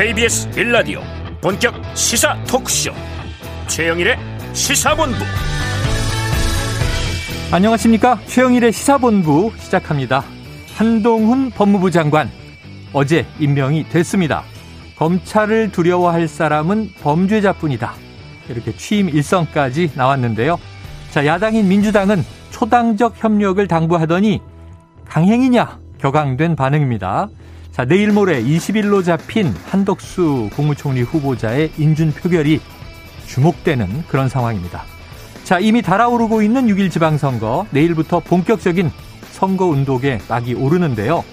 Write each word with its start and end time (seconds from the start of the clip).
KBS 0.00 0.48
빌라디오 0.52 1.02
본격 1.42 1.74
시사 1.94 2.34
토크쇼. 2.44 2.90
최영일의 3.66 4.16
시사본부. 4.54 5.18
안녕하십니까? 7.52 8.18
최영일의 8.24 8.72
시사본부 8.72 9.52
시작합니다. 9.58 10.24
한동훈 10.74 11.50
법무부 11.50 11.90
장관. 11.90 12.30
어제 12.94 13.26
임명이 13.38 13.90
됐습니다. 13.90 14.42
검찰을 14.96 15.70
두려워할 15.70 16.28
사람은 16.28 16.92
범죄자뿐이다. 17.02 17.92
이렇게 18.48 18.74
취임 18.74 19.10
일성까지 19.10 19.90
나왔는데요. 19.96 20.58
자 21.10 21.26
야당인 21.26 21.68
민주당은 21.68 22.24
초당적 22.52 23.22
협력을 23.22 23.68
당부하더니 23.68 24.40
강행이냐 25.04 25.78
격앙된 25.98 26.56
반응입니다. 26.56 27.28
자, 27.72 27.84
내일 27.84 28.12
모레 28.12 28.42
20일로 28.42 29.04
잡힌 29.04 29.54
한덕수 29.66 30.50
국무총리 30.54 31.02
후보자의 31.02 31.70
인준 31.78 32.12
표결이 32.12 32.60
주목되는 33.26 34.04
그런 34.08 34.28
상황입니다. 34.28 34.84
자, 35.44 35.58
이미 35.58 35.80
달아오르고 35.80 36.42
있는 36.42 36.66
6일 36.66 36.90
지방선거, 36.90 37.66
내일부터 37.70 38.20
본격적인 38.20 38.90
선거 39.30 39.66
운동에 39.66 40.18
막이 40.28 40.54
오르는데요. 40.54 41.24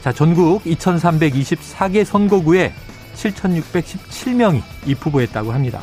자, 0.00 0.12
전국 0.12 0.64
2324개 0.64 2.04
선거구에 2.04 2.72
7617명이 3.14 4.62
입후보했다고 4.86 5.52
합니다. 5.52 5.82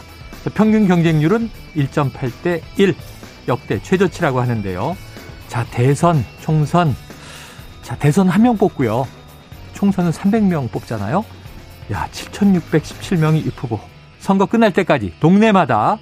평균 0.55 0.87
경쟁률은 0.87 1.49
1.8대 1.75 2.61
1, 2.77 2.95
역대 3.47 3.81
최저치라고 3.81 4.41
하는데요. 4.41 4.97
자, 5.47 5.65
대선, 5.71 6.25
총선. 6.41 6.95
자, 7.83 7.95
대선 7.95 8.27
한 8.27 8.41
명 8.41 8.57
뽑고요. 8.57 9.07
총선은 9.79 10.11
300명 10.11 10.69
뽑잖아요. 10.71 11.23
야, 11.93 12.09
7,617명이 12.11 13.45
입후보. 13.45 13.79
선거 14.19 14.45
끝날 14.45 14.73
때까지 14.73 15.13
동네마다 15.21 15.97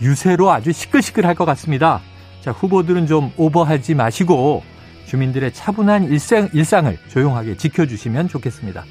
유세로 0.00 0.52
아주 0.52 0.70
시끌시끌할 0.70 1.34
것 1.34 1.44
같습니다. 1.44 2.00
자, 2.40 2.52
후보들은 2.52 3.08
좀 3.08 3.32
오버하지 3.36 3.96
마시고 3.96 4.62
주민들의 5.06 5.52
차분한 5.52 6.04
일상, 6.04 6.48
일상을 6.52 6.96
조용하게 7.08 7.56
지켜주시면 7.56 8.28
좋겠습니다. 8.28 8.84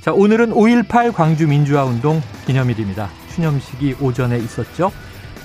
자, 0.00 0.12
오늘은 0.12 0.50
5.18 0.50 1.12
광주 1.12 1.46
민주화 1.46 1.84
운동 1.84 2.20
기념일입니다. 2.44 3.08
추념식이 3.36 3.96
오전에 4.00 4.36
있었죠. 4.38 4.90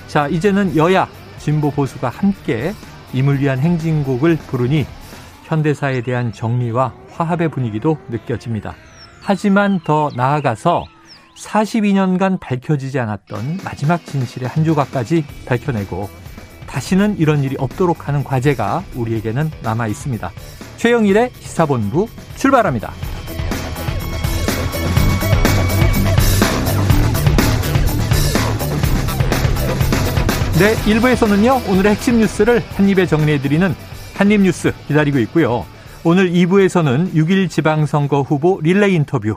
자, 0.08 0.26
이제는 0.26 0.76
여야, 0.76 1.06
진보 1.38 1.70
보수가 1.70 2.08
함께 2.08 2.74
임을 3.12 3.40
위한 3.40 3.60
행진곡을 3.60 4.36
부르니 4.48 4.84
현대사에 5.44 6.00
대한 6.00 6.32
정리와 6.32 7.01
화합의 7.14 7.50
분위기도 7.50 7.98
느껴집니다. 8.08 8.74
하지만 9.20 9.80
더 9.84 10.10
나아가서 10.16 10.84
42년간 11.38 12.40
밝혀지지 12.40 12.98
않았던 12.98 13.60
마지막 13.64 14.04
진실의 14.04 14.48
한 14.48 14.64
조각까지 14.64 15.24
밝혀내고 15.46 16.10
다시는 16.66 17.18
이런 17.18 17.44
일이 17.44 17.56
없도록 17.58 18.08
하는 18.08 18.24
과제가 18.24 18.82
우리에게는 18.94 19.50
남아 19.62 19.86
있습니다. 19.88 20.30
최영일의 20.76 21.30
시사본부 21.38 22.08
출발합니다. 22.36 22.92
네, 30.58 30.74
1부에서는요, 30.74 31.68
오늘의 31.68 31.92
핵심 31.92 32.18
뉴스를 32.18 32.62
한입에 32.76 33.06
정리해드리는 33.06 33.74
한입뉴스 34.14 34.72
기다리고 34.86 35.18
있고요. 35.20 35.66
오늘 36.04 36.32
2부에서는 36.32 37.12
6일 37.12 37.48
지방선거 37.48 38.22
후보 38.22 38.58
릴레이 38.60 38.94
인터뷰. 38.94 39.36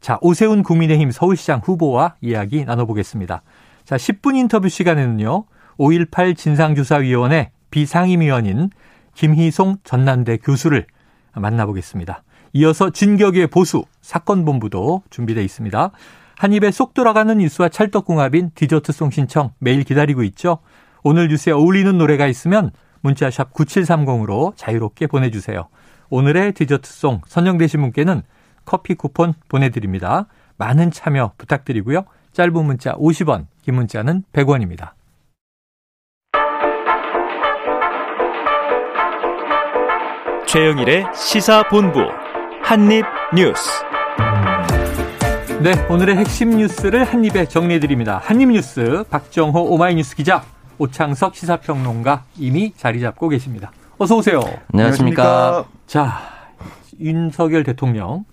자, 0.00 0.18
오세훈 0.22 0.62
국민의힘 0.62 1.10
서울시장 1.10 1.60
후보와 1.62 2.14
이야기 2.22 2.64
나눠보겠습니다. 2.64 3.42
자, 3.84 3.96
10분 3.96 4.34
인터뷰 4.36 4.70
시간에는요, 4.70 5.44
5.18 5.76 6.34
진상조사위원회 6.34 7.50
비상임위원인 7.70 8.70
김희송 9.14 9.76
전남대 9.84 10.38
교수를 10.38 10.86
만나보겠습니다. 11.34 12.22
이어서 12.54 12.88
진격의 12.88 13.48
보수 13.48 13.84
사건본부도 14.00 15.02
준비되어 15.10 15.42
있습니다. 15.42 15.90
한 16.38 16.52
입에 16.54 16.70
쏙 16.70 16.94
들어가는 16.94 17.36
뉴스와 17.36 17.68
찰떡궁합인 17.68 18.52
디저트송 18.54 19.10
신청 19.10 19.50
매일 19.58 19.84
기다리고 19.84 20.22
있죠. 20.22 20.56
오늘 21.02 21.28
뉴스에 21.28 21.52
어울리는 21.52 21.98
노래가 21.98 22.28
있으면 22.28 22.70
문자샵 23.02 23.52
9730으로 23.52 24.56
자유롭게 24.56 25.06
보내주세요. 25.08 25.68
오늘의 26.12 26.52
디저트송 26.52 27.22
선정되신 27.26 27.80
분께는 27.80 28.20
커피 28.66 28.94
쿠폰 28.94 29.32
보내드립니다. 29.48 30.26
많은 30.58 30.90
참여 30.90 31.32
부탁드리고요. 31.38 32.04
짧은 32.32 32.52
문자 32.52 32.92
50원, 32.96 33.46
긴 33.62 33.76
문자는 33.76 34.24
100원입니다. 34.34 34.90
최영일의 40.46 41.06
시사본부 41.14 42.00
한입뉴스 42.62 43.70
네, 45.62 45.72
오늘의 45.88 46.16
핵심 46.16 46.50
뉴스를 46.50 47.04
한입에 47.04 47.46
정리해드립니다. 47.46 48.20
한입뉴스 48.22 49.04
박정호 49.08 49.62
오마이뉴스 49.62 50.14
기자, 50.14 50.44
오창석 50.76 51.34
시사평론가 51.34 52.24
이미 52.36 52.74
자리 52.76 53.00
잡고 53.00 53.30
계십니다. 53.30 53.72
어서 53.96 54.16
오세요. 54.16 54.42
안녕하십니까. 54.74 55.64
자, 55.92 56.20
윤석열 56.98 57.64
대통령 57.64 58.24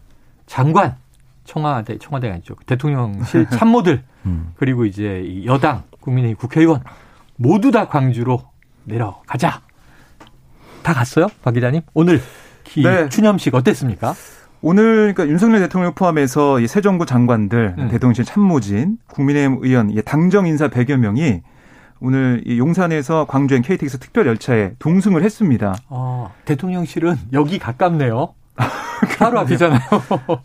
장관 0.45 0.95
청와대 1.43 1.97
청와대가 1.97 2.35
아니죠. 2.35 2.55
대통령실 2.65 3.47
참모들 3.51 4.01
음. 4.27 4.53
그리고 4.55 4.85
이제 4.85 5.43
여당 5.43 5.83
국민의힘 5.99 6.37
국회의원 6.37 6.81
모두 7.35 7.69
다 7.71 7.89
광주로 7.89 8.43
내려가자. 8.85 9.61
다 10.83 10.93
갔어요, 10.93 11.27
박 11.41 11.51
기자님? 11.51 11.81
오늘 11.93 12.21
네. 12.63 13.09
추념식 13.09 13.53
어땠습니까? 13.53 14.13
오늘 14.61 15.13
그러니까 15.13 15.27
윤석열 15.27 15.59
대통령 15.59 15.93
포함해서 15.93 16.65
새 16.65 16.79
정부 16.79 17.05
장관들, 17.05 17.75
음. 17.77 17.89
대통령실 17.89 18.23
참모진, 18.23 18.99
국민의힘 19.07 19.57
의원, 19.63 19.93
당정 20.05 20.47
인사 20.47 20.69
100여 20.69 20.95
명이 20.95 21.41
오늘 22.01 22.43
용산에서 22.47 23.25
광주행 23.25 23.61
KTX 23.61 23.99
특별 23.99 24.27
열차에 24.27 24.73
동승을 24.79 25.23
했습니다. 25.23 25.75
아, 25.89 26.29
대통령실은 26.45 27.15
여기 27.33 27.59
가깝네요. 27.59 28.33
바로 29.17 29.39
앞이잖아요. 29.39 29.79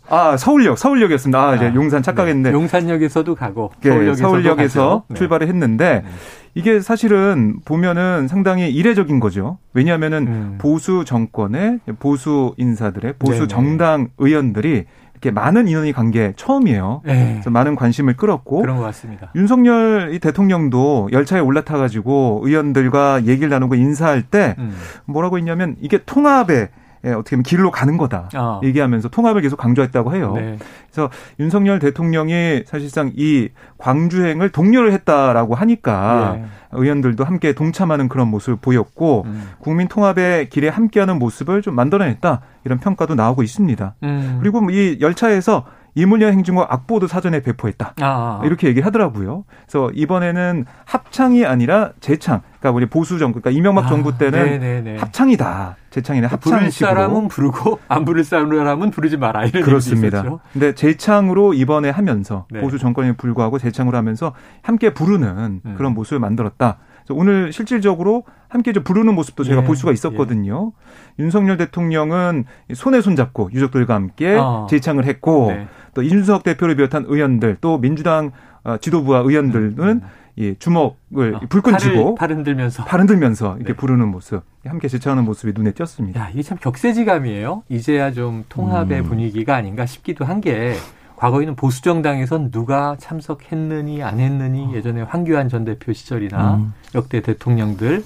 아 0.09 0.37
서울역 0.37 0.77
서울역이었습니다. 0.77 1.49
아, 1.49 1.55
이제 1.55 1.67
아, 1.67 1.75
용산 1.75 2.01
착각했는데 2.01 2.51
네. 2.51 2.55
용산역에서도 2.55 3.35
가고 3.35 3.71
네, 3.81 3.89
서울역에서도 3.89 4.29
서울역에서 4.29 5.03
네. 5.09 5.15
출발을 5.15 5.47
했는데 5.47 6.01
네. 6.05 6.09
이게 6.55 6.79
사실은 6.79 7.57
보면은 7.65 8.29
상당히 8.29 8.71
이례적인 8.71 9.19
거죠. 9.19 9.57
왜냐하면은 9.73 10.27
음. 10.27 10.57
보수 10.57 11.03
정권의 11.05 11.79
보수 11.99 12.53
인사들의 12.57 13.15
보수 13.19 13.33
네네. 13.33 13.47
정당 13.47 14.07
의원들이 14.17 14.85
이렇게 15.25 15.31
많은 15.31 15.67
인원이 15.67 15.91
간 15.91 16.05
게 16.11 16.33
처음이에요. 16.35 17.01
네. 17.03 17.31
그래서 17.33 17.49
많은 17.49 17.75
관심을 17.75 18.15
끌었고 18.15 18.61
그런 18.61 18.77
것 18.77 18.83
같습니다. 18.83 19.31
윤석열 19.33 20.19
대통령도 20.19 21.09
열차에 21.11 21.39
올라타 21.39 21.77
가지고 21.79 22.41
의원들과 22.43 23.25
얘기를 23.25 23.49
나누고 23.49 23.73
인사할 23.73 24.21
때 24.21 24.55
음. 24.59 24.71
뭐라고 25.05 25.37
했냐면 25.39 25.75
이게 25.81 25.97
통합의 26.05 26.69
예, 27.05 27.11
어떻게 27.11 27.35
보면 27.35 27.43
길로 27.43 27.71
가는 27.71 27.97
거다 27.97 28.29
어. 28.35 28.61
얘기하면서 28.63 29.09
통합을 29.09 29.41
계속 29.41 29.57
강조했다고 29.57 30.15
해요. 30.15 30.33
네. 30.35 30.57
그래서 30.91 31.09
윤석열 31.39 31.79
대통령이 31.79 32.63
사실상 32.65 33.11
이 33.15 33.49
광주행을 33.77 34.49
독려를 34.49 34.91
했다라고 34.93 35.55
하니까 35.55 36.37
네. 36.37 36.45
의원들도 36.71 37.23
함께 37.23 37.53
동참하는 37.53 38.09
그런 38.09 38.29
모습을 38.29 38.57
보였고 38.57 39.23
음. 39.25 39.49
국민 39.59 39.87
통합의 39.87 40.49
길에 40.49 40.67
함께하는 40.67 41.19
모습을 41.19 41.61
좀 41.61 41.75
만들어냈다 41.75 42.41
이런 42.65 42.79
평가도 42.79 43.15
나오고 43.15 43.43
있습니다. 43.43 43.95
음. 44.03 44.37
그리고 44.41 44.67
이 44.71 44.97
열차에서 44.99 45.65
이물려 45.95 46.27
행진과 46.27 46.67
악보도 46.69 47.07
사전에 47.07 47.41
배포했다. 47.41 47.93
아. 48.01 48.41
이렇게 48.43 48.67
얘기를 48.67 48.85
하더라고요. 48.85 49.45
그래서 49.65 49.89
이번에는 49.93 50.65
합창이 50.83 51.45
아니라 51.45 51.93
재창. 52.01 52.41
그러니까 52.59 52.71
우리 52.75 52.85
보수 52.87 53.17
정부, 53.17 53.39
그러니까 53.39 53.57
이명박 53.57 53.85
아, 53.85 53.89
정부 53.89 54.17
때는 54.17 54.43
네네네. 54.45 54.97
합창이다. 54.97 55.77
재창이네 55.91 56.27
합창식으로. 56.27 56.59
부를 56.59 56.71
사람은 56.71 57.27
부르고 57.29 57.79
안 57.87 58.03
부를 58.03 58.25
사람은 58.25 58.91
부르지 58.91 59.15
마라. 59.17 59.45
이런 59.45 59.63
그렇습니다. 59.63 60.23
근데 60.51 60.75
재창으로 60.75 61.53
이번에 61.53 61.89
하면서 61.89 62.45
네. 62.51 62.59
보수 62.59 62.77
정권에 62.77 63.13
불구하고 63.13 63.57
재창으로 63.57 63.97
하면서 63.97 64.33
함께 64.61 64.93
부르는 64.93 65.61
음. 65.65 65.75
그런 65.77 65.93
모습을 65.93 66.19
만들었다. 66.19 66.79
오늘 67.09 67.53
실질적으로 67.53 68.23
함께 68.49 68.73
좀 68.73 68.83
부르는 68.83 69.13
모습도 69.13 69.43
제가 69.43 69.61
예, 69.61 69.65
볼 69.65 69.75
수가 69.75 69.91
있었거든요. 69.91 70.71
예. 71.19 71.23
윤석열 71.23 71.57
대통령은 71.57 72.45
손에 72.73 73.01
손잡고 73.01 73.51
유족들과 73.53 73.93
함께 73.93 74.35
어. 74.35 74.65
재창을 74.69 75.05
했고 75.05 75.51
네. 75.51 75.67
또 75.95 76.03
이준석 76.03 76.43
대표를 76.43 76.75
비롯한 76.75 77.05
의원들 77.07 77.57
또 77.61 77.79
민주당 77.79 78.31
어, 78.63 78.77
지도부와 78.77 79.19
의원들은 79.21 79.75
음. 79.79 80.01
예, 80.37 80.53
주먹을 80.55 81.35
어, 81.35 81.39
불끈 81.49 81.77
쥐고 81.77 82.15
팔 82.15 82.29
흔들면서 82.29 82.83
팔 82.83 82.99
흔들면서 82.99 83.55
이렇게 83.55 83.73
네. 83.73 83.77
부르는 83.77 84.09
모습, 84.09 84.43
함께 84.65 84.87
제창하는 84.89 85.23
모습이 85.23 85.53
눈에 85.55 85.71
띄었습니다. 85.71 86.19
야, 86.19 86.29
이게 86.29 86.43
참 86.43 86.57
격세지감이에요. 86.59 87.63
이제야 87.69 88.11
좀 88.11 88.43
통합의 88.49 88.99
음. 88.99 89.05
분위기가 89.05 89.55
아닌가 89.55 89.87
싶기도 89.87 90.25
한 90.25 90.41
게 90.41 90.75
과거에는 91.15 91.55
보수 91.55 91.81
정당에선 91.81 92.51
누가 92.51 92.97
참석했느니 92.99 94.03
안 94.03 94.19
했느니 94.19 94.75
예전에 94.75 95.01
황교안 95.01 95.47
전 95.47 95.63
대표 95.63 95.93
시절이나 95.93 96.55
음. 96.55 96.73
역대 96.93 97.21
대통령들 97.21 98.03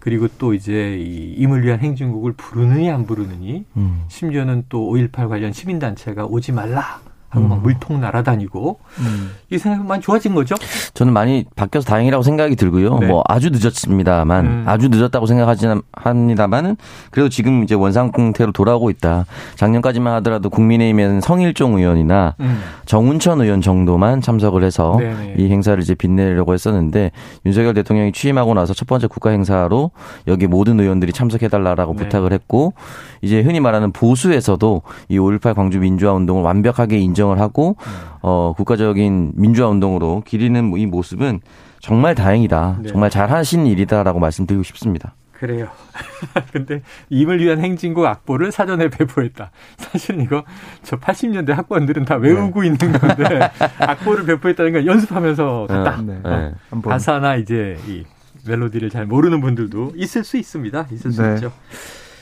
그리고 0.00 0.26
또 0.38 0.54
이제 0.54 0.96
이 0.98 1.34
임을 1.34 1.64
위한 1.64 1.80
행진곡을 1.80 2.32
부르느니 2.32 2.90
안 2.90 3.04
부르느니 3.06 3.66
음. 3.76 4.04
심지어는 4.08 4.64
또 4.70 4.90
5.18 4.90 5.28
관련 5.28 5.52
시민단체가 5.52 6.24
오지 6.24 6.52
말라 6.52 7.00
하고 7.28 7.48
막 7.48 7.56
음. 7.56 7.62
물통 7.62 8.00
날아다니고 8.00 8.78
음. 9.00 9.30
이 9.50 9.58
생각이 9.58 9.86
많이 9.86 10.00
좋아진 10.00 10.34
거죠? 10.34 10.54
저는 10.94 11.12
많이 11.12 11.44
바뀌어서 11.54 11.86
다행이라고 11.86 12.22
생각이 12.22 12.56
들고요. 12.56 12.98
네. 12.98 13.06
뭐 13.06 13.22
아주 13.26 13.50
늦었습니다만 13.50 14.46
음. 14.46 14.64
아주 14.66 14.88
늦었다고 14.88 15.26
생각하지는 15.26 15.82
합니다만은 15.92 16.76
그래도 17.10 17.28
지금 17.28 17.64
이제 17.64 17.74
원상태로 17.74 18.52
돌아오고 18.52 18.90
있다. 18.90 19.26
작년까지만 19.56 20.14
하더라도 20.14 20.50
국민의힘에는 20.50 21.20
성일종 21.20 21.78
의원이나 21.78 22.34
음. 22.40 22.60
정운천 22.86 23.40
의원 23.40 23.60
정도만 23.60 24.20
참석을 24.20 24.62
해서 24.64 24.96
네네. 24.98 25.34
이 25.38 25.50
행사를 25.50 25.80
이제 25.82 25.94
빛내려고 25.94 26.54
했었는데 26.54 27.10
윤석열 27.44 27.74
대통령이 27.74 28.12
취임하고 28.12 28.54
나서 28.54 28.72
첫 28.72 28.86
번째 28.86 29.08
국가 29.08 29.30
행사로 29.30 29.90
여기 30.26 30.46
모든 30.46 30.80
의원들이 30.80 31.12
참석해달라라고 31.12 31.94
네. 31.94 32.04
부탁을 32.04 32.32
했고 32.32 32.72
이제 33.20 33.40
흔히 33.40 33.60
말하는 33.60 33.92
보수에서도 33.92 34.82
이 35.08 35.18
5.18 35.18 35.54
광주 35.54 35.80
민주화 35.80 36.12
운동을 36.12 36.42
완벽하게 36.42 36.98
인정 36.98 37.25
을 37.32 37.40
하고 37.40 37.76
어 38.22 38.52
국가적인 38.56 39.32
민주화 39.34 39.68
운동으로 39.68 40.22
기리는 40.26 40.76
이 40.76 40.86
모습은 40.86 41.40
정말 41.80 42.14
다행이다. 42.14 42.78
네. 42.82 42.88
정말 42.88 43.10
잘 43.10 43.30
하신 43.30 43.66
일이다라고 43.66 44.18
말씀드리고 44.18 44.62
싶습니다. 44.62 45.14
그래요. 45.32 45.68
근데 46.52 46.82
임을 47.10 47.40
위한 47.40 47.60
행진곡 47.60 48.04
악보를 48.06 48.52
사전에 48.52 48.88
배포했다. 48.88 49.50
사실은 49.76 50.22
이거 50.22 50.44
저 50.82 50.96
80년대 50.96 51.52
학번들은 51.52 52.04
다 52.04 52.16
외우고 52.16 52.62
네. 52.62 52.68
있는 52.68 52.92
건데 52.98 53.50
악보를 53.78 54.24
배포했다는 54.24 54.72
건 54.72 54.86
연습하면서 54.86 55.66
갔다. 55.68 56.02
네. 56.02 56.20
네. 56.24 56.52
어, 56.70 56.80
가사나 56.80 57.36
이제 57.36 57.78
이 57.86 58.04
멜로디를 58.46 58.90
잘 58.90 59.06
모르는 59.06 59.40
분들도 59.40 59.92
있을 59.96 60.24
수 60.24 60.36
있습니다. 60.38 60.86
있을 60.92 61.12
수 61.12 61.22
네. 61.22 61.34
있죠. 61.34 61.52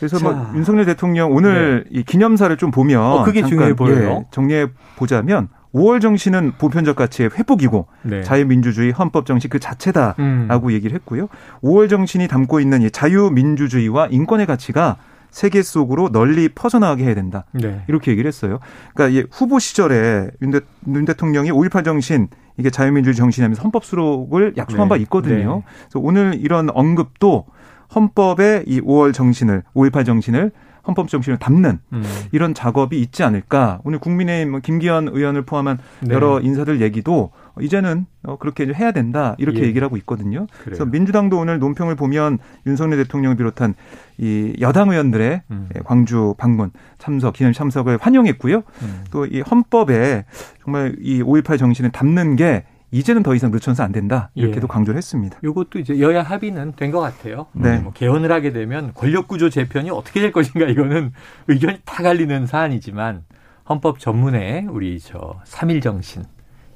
그래서 0.08 0.22
뭐 0.22 0.34
자. 0.34 0.40
뭐 0.40 0.56
윤석열 0.56 0.84
대통령 0.84 1.32
오늘 1.32 1.84
네. 1.90 2.00
이 2.00 2.02
기념사를 2.02 2.54
좀 2.56 2.70
보면 2.70 3.00
어, 3.00 3.24
그게 3.24 3.42
중요해 3.42 3.74
보여요. 3.74 4.24
예, 4.24 4.24
정리해 4.30 4.66
보자면 4.96 5.48
5월 5.74 6.00
정신은 6.00 6.52
보편적 6.58 6.96
가치의 6.96 7.30
회복이고 7.36 7.86
네. 8.02 8.22
자유민주주의 8.22 8.92
헌법 8.92 9.26
정신 9.26 9.50
그 9.50 9.58
자체다라고 9.58 10.68
음. 10.68 10.72
얘기를 10.72 10.94
했고요. 10.94 11.28
5월 11.62 11.88
정신이 11.90 12.28
담고 12.28 12.60
있는 12.60 12.82
이 12.82 12.90
자유민주주의와 12.90 14.08
인권의 14.10 14.46
가치가 14.46 14.96
세계 15.30 15.62
속으로 15.62 16.10
널리 16.10 16.48
퍼져나가게 16.48 17.04
해야 17.04 17.14
된다. 17.14 17.44
네. 17.50 17.82
이렇게 17.88 18.12
얘기를 18.12 18.28
했어요. 18.28 18.60
그러니까 18.94 19.18
이 19.18 19.26
후보 19.32 19.58
시절에 19.58 20.30
윤, 20.42 20.52
대, 20.52 20.60
윤 20.86 21.04
대통령이 21.04 21.50
5.18 21.50 21.84
정신 21.84 22.28
이게 22.56 22.70
자유민주주의 22.70 23.16
정신이라면서 23.16 23.60
헌법 23.62 23.84
수록을 23.84 24.54
약속한 24.56 24.86
네. 24.86 24.88
바 24.90 24.96
있거든요. 24.98 25.56
네. 25.56 25.62
그래서 25.88 25.98
오늘 25.98 26.36
이런 26.38 26.70
언급도 26.70 27.46
헌법의 27.94 28.64
이 28.67 28.81
5월 28.81 29.12
정신을 29.12 29.62
5.18 29.75 30.05
정신을 30.05 30.52
헌법 30.87 31.08
정신을 31.08 31.38
담는 31.38 31.79
음. 31.93 32.02
이런 32.32 32.52
작업이 32.55 33.00
있지 33.00 33.23
않을까. 33.23 33.81
오늘 33.85 33.99
국민의힘 33.99 34.50
뭐 34.50 34.61
김기현 34.61 35.08
의원을 35.08 35.43
포함한 35.43 35.79
네. 36.00 36.14
여러 36.14 36.41
인사들 36.41 36.82
얘기도 36.82 37.31
이제는 37.61 38.06
어, 38.25 38.37
그렇게 38.37 38.67
해야 38.67 38.93
된다 38.93 39.35
이렇게 39.38 39.61
예. 39.61 39.64
얘기를 39.64 39.85
하고 39.85 39.96
있거든요. 39.99 40.46
그래요. 40.46 40.64
그래서 40.64 40.85
민주당도 40.85 41.38
오늘 41.38 41.58
논평을 41.58 41.94
보면 41.94 42.38
윤석열 42.67 42.99
대통령을 42.99 43.37
비롯한 43.37 43.75
이 44.19 44.55
여당 44.61 44.90
의원들의 44.90 45.43
음. 45.50 45.69
예, 45.75 45.81
광주 45.85 46.35
방문 46.37 46.70
참석 46.99 47.35
기념 47.35 47.52
참석을 47.52 47.99
환영했고요. 48.00 48.56
음. 48.56 49.05
또이 49.11 49.40
헌법에 49.40 50.25
정말 50.62 50.97
이 51.00 51.23
5.18 51.23 51.58
정신을 51.58 51.93
담는 51.93 52.37
게 52.37 52.64
이제는 52.94 53.25
더 53.25 53.35
이상 53.35 53.50
늦춰서 53.50 53.82
안 53.82 53.91
된다 53.91 54.31
이렇게도 54.35 54.67
예. 54.67 54.73
강조를 54.73 54.96
했습니다. 54.99 55.38
이것도 55.43 55.81
이제 55.81 55.99
여야 55.99 56.23
합의는 56.23 56.73
된 56.73 56.93
것 56.93 57.00
같아요. 57.00 57.46
네. 57.52 57.79
뭐 57.79 57.93
개헌을 57.93 58.31
하게 58.31 58.52
되면 58.52 58.93
권력 58.94 59.26
구조 59.26 59.50
재편이 59.50 59.91
어떻게 59.91 60.20
될 60.20 60.31
것인가 60.31 60.67
이거는 60.69 61.12
의견이 61.49 61.79
다 61.85 62.05
갈리는 62.05 62.46
사안이지만 62.46 63.25
헌법 63.69 63.99
전문에 63.99 64.67
우리 64.70 65.00
저 65.00 65.41
3일 65.44 65.82
정신 65.82 66.23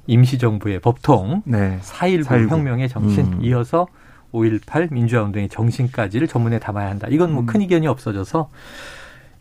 임시정부의 0.07 0.81
법통 0.81 1.43
네. 1.45 1.79
4.19, 1.81 2.23
4.19. 2.25 2.49
혁명의 2.49 2.89
정신 2.89 3.25
음. 3.33 3.39
이어서 3.43 3.87
5.18 4.33 4.91
민주화운동의 4.91 5.47
정신까지를 5.47 6.27
전문에 6.27 6.59
담아야 6.59 6.89
한다. 6.89 7.07
이건 7.09 7.31
뭐큰 7.31 7.61
음. 7.61 7.61
이견이 7.61 7.87
없어져서 7.87 8.49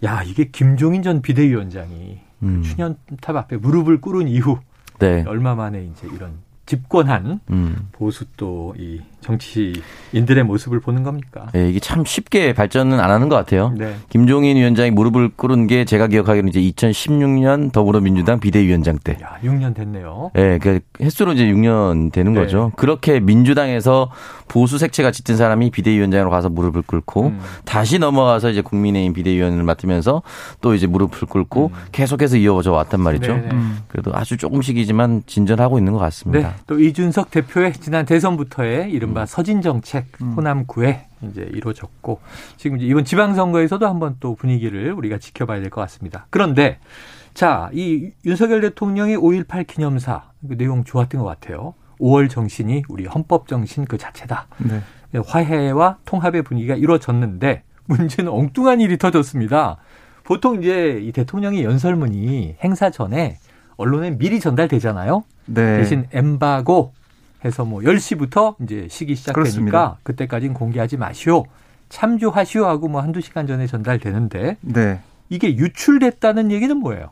야 0.05 0.23
이게 0.23 0.45
김종인 0.53 1.03
전 1.03 1.23
비대위원장이 1.23 2.21
음. 2.45 2.63
추년탑 2.63 3.35
앞에 3.35 3.57
무릎을 3.57 4.01
꿇은 4.01 4.29
이후 4.29 4.59
네. 5.01 5.25
얼마 5.27 5.57
만에 5.57 5.83
이제 5.83 6.07
이런 6.15 6.35
집권한 6.69 7.41
음. 7.51 7.89
보수 7.93 8.27
또이 8.37 9.01
정치인들의 9.21 10.45
모습을 10.45 10.81
보는 10.81 11.03
겁니까? 11.03 11.49
네, 11.53 11.69
이게 11.69 11.81
참 11.81 12.05
쉽게 12.05 12.53
발전은 12.53 13.01
안 13.01 13.11
하는 13.11 13.29
것 13.29 13.37
같아요. 13.37 13.73
네. 13.77 13.95
김종인 14.09 14.57
위원장이 14.57 14.91
무릎을 14.91 15.31
꿇은 15.37 15.67
게 15.67 15.85
제가 15.85 16.07
기억하기로는 16.07 16.49
이제 16.49 16.61
2016년 16.61 17.73
더불어민주당 17.73 18.41
비대위원장 18.41 18.99
때. 18.99 19.19
야, 19.23 19.39
6년 19.43 19.75
됐네요. 19.75 20.31
네, 20.35 20.59
그 20.59 20.81
횟수로 21.01 21.33
이제 21.33 21.45
6년 21.47 22.13
되는 22.13 22.33
네. 22.33 22.41
거죠. 22.41 22.73
그렇게 22.77 23.21
민주당에서 23.21 24.11
보수 24.49 24.79
색채가 24.79 25.11
짙은 25.11 25.37
사람이 25.37 25.71
비대위원장으로 25.71 26.31
가서 26.31 26.49
무릎을 26.49 26.83
꿇고 26.83 27.27
음. 27.27 27.41
다시 27.65 27.99
넘어가서 27.99 28.51
이제 28.51 28.63
국민의힘 28.63 29.13
비대위원을 29.13 29.63
맡으면서 29.63 30.23
또 30.61 30.75
이제 30.75 30.87
무릎을 30.87 31.29
꿇고 31.29 31.71
음. 31.73 31.79
계속해서 31.93 32.37
이어져 32.39 32.73
왔단 32.73 33.01
말이죠. 33.01 33.33
음. 33.33 33.79
그래도 33.89 34.11
아주 34.15 34.37
조금씩이지만 34.37 35.25
진전하고 35.27 35.79
있는 35.79 35.93
것 35.93 35.99
같습니다. 35.99 36.49
네. 36.49 36.55
또 36.67 36.81
이준석 36.81 37.31
대표의 37.31 37.75
지난 37.75 38.07
대선부터의 38.07 38.91
이 38.91 38.99
른바 39.09 39.23
음. 39.23 39.27
서진 39.27 39.63
정책 39.63 40.07
음. 40.23 40.33
호남구에 40.33 41.07
이제 41.23 41.49
이루어졌고 41.53 42.21
지금 42.57 42.79
이번 42.81 43.05
지방선거에서도 43.05 43.87
한번 43.87 44.17
또 44.21 44.35
분위기를 44.35 44.93
우리가 44.93 45.19
지켜봐야 45.19 45.61
될 45.61 45.71
것 45.71 45.81
같습니다. 45.83 46.27
그런데 46.31 46.79
자, 47.35 47.71
이 47.73 48.11
윤석열 48.25 48.61
대통령의 48.61 49.17
5.18 49.17 49.67
기념사 49.67 50.31
그 50.49 50.57
내용 50.57 50.85
좋았던 50.85 51.21
것 51.21 51.27
같아요. 51.27 51.75
5월 52.01 52.31
정신이 52.31 52.85
우리 52.89 53.07
헌법 53.07 53.49
정신 53.49 53.85
그 53.85 53.99
자체다. 53.99 54.47
네. 54.59 54.81
화해와 55.27 55.99
통합의 56.05 56.43
분위기가 56.43 56.75
이루어졌는데 56.75 57.63
문제는 57.87 58.31
엉뚱한 58.31 58.81
일이 58.81 58.99
터졌습니다. 58.99 59.79
보통 60.25 60.63
이제 60.63 61.01
이 61.03 61.11
대통령의 61.13 61.65
연설문이 61.65 62.57
행사 62.63 62.91
전에 62.91 63.39
언론에 63.77 64.11
미리 64.17 64.41
전달되잖아요. 64.41 65.25
네. 65.47 65.79
대신 65.79 66.07
엠바고 66.13 66.93
해서 67.45 67.65
뭐 67.65 67.81
10시부터 67.81 68.57
이제 68.63 68.87
시기 68.91 69.15
시작되니까 69.15 69.99
그때까지는 70.03 70.55
공개하지 70.55 70.97
마시오. 70.97 71.45
참조하시오 71.89 72.67
하고 72.67 72.89
뭐 72.89 73.01
한두 73.01 73.21
시간 73.21 73.47
전에 73.47 73.67
전달되는데 73.67 74.59
네. 74.61 75.01
이게 75.31 75.57
유출됐다는 75.57 76.51
얘기는 76.51 76.77
뭐예요? 76.77 77.11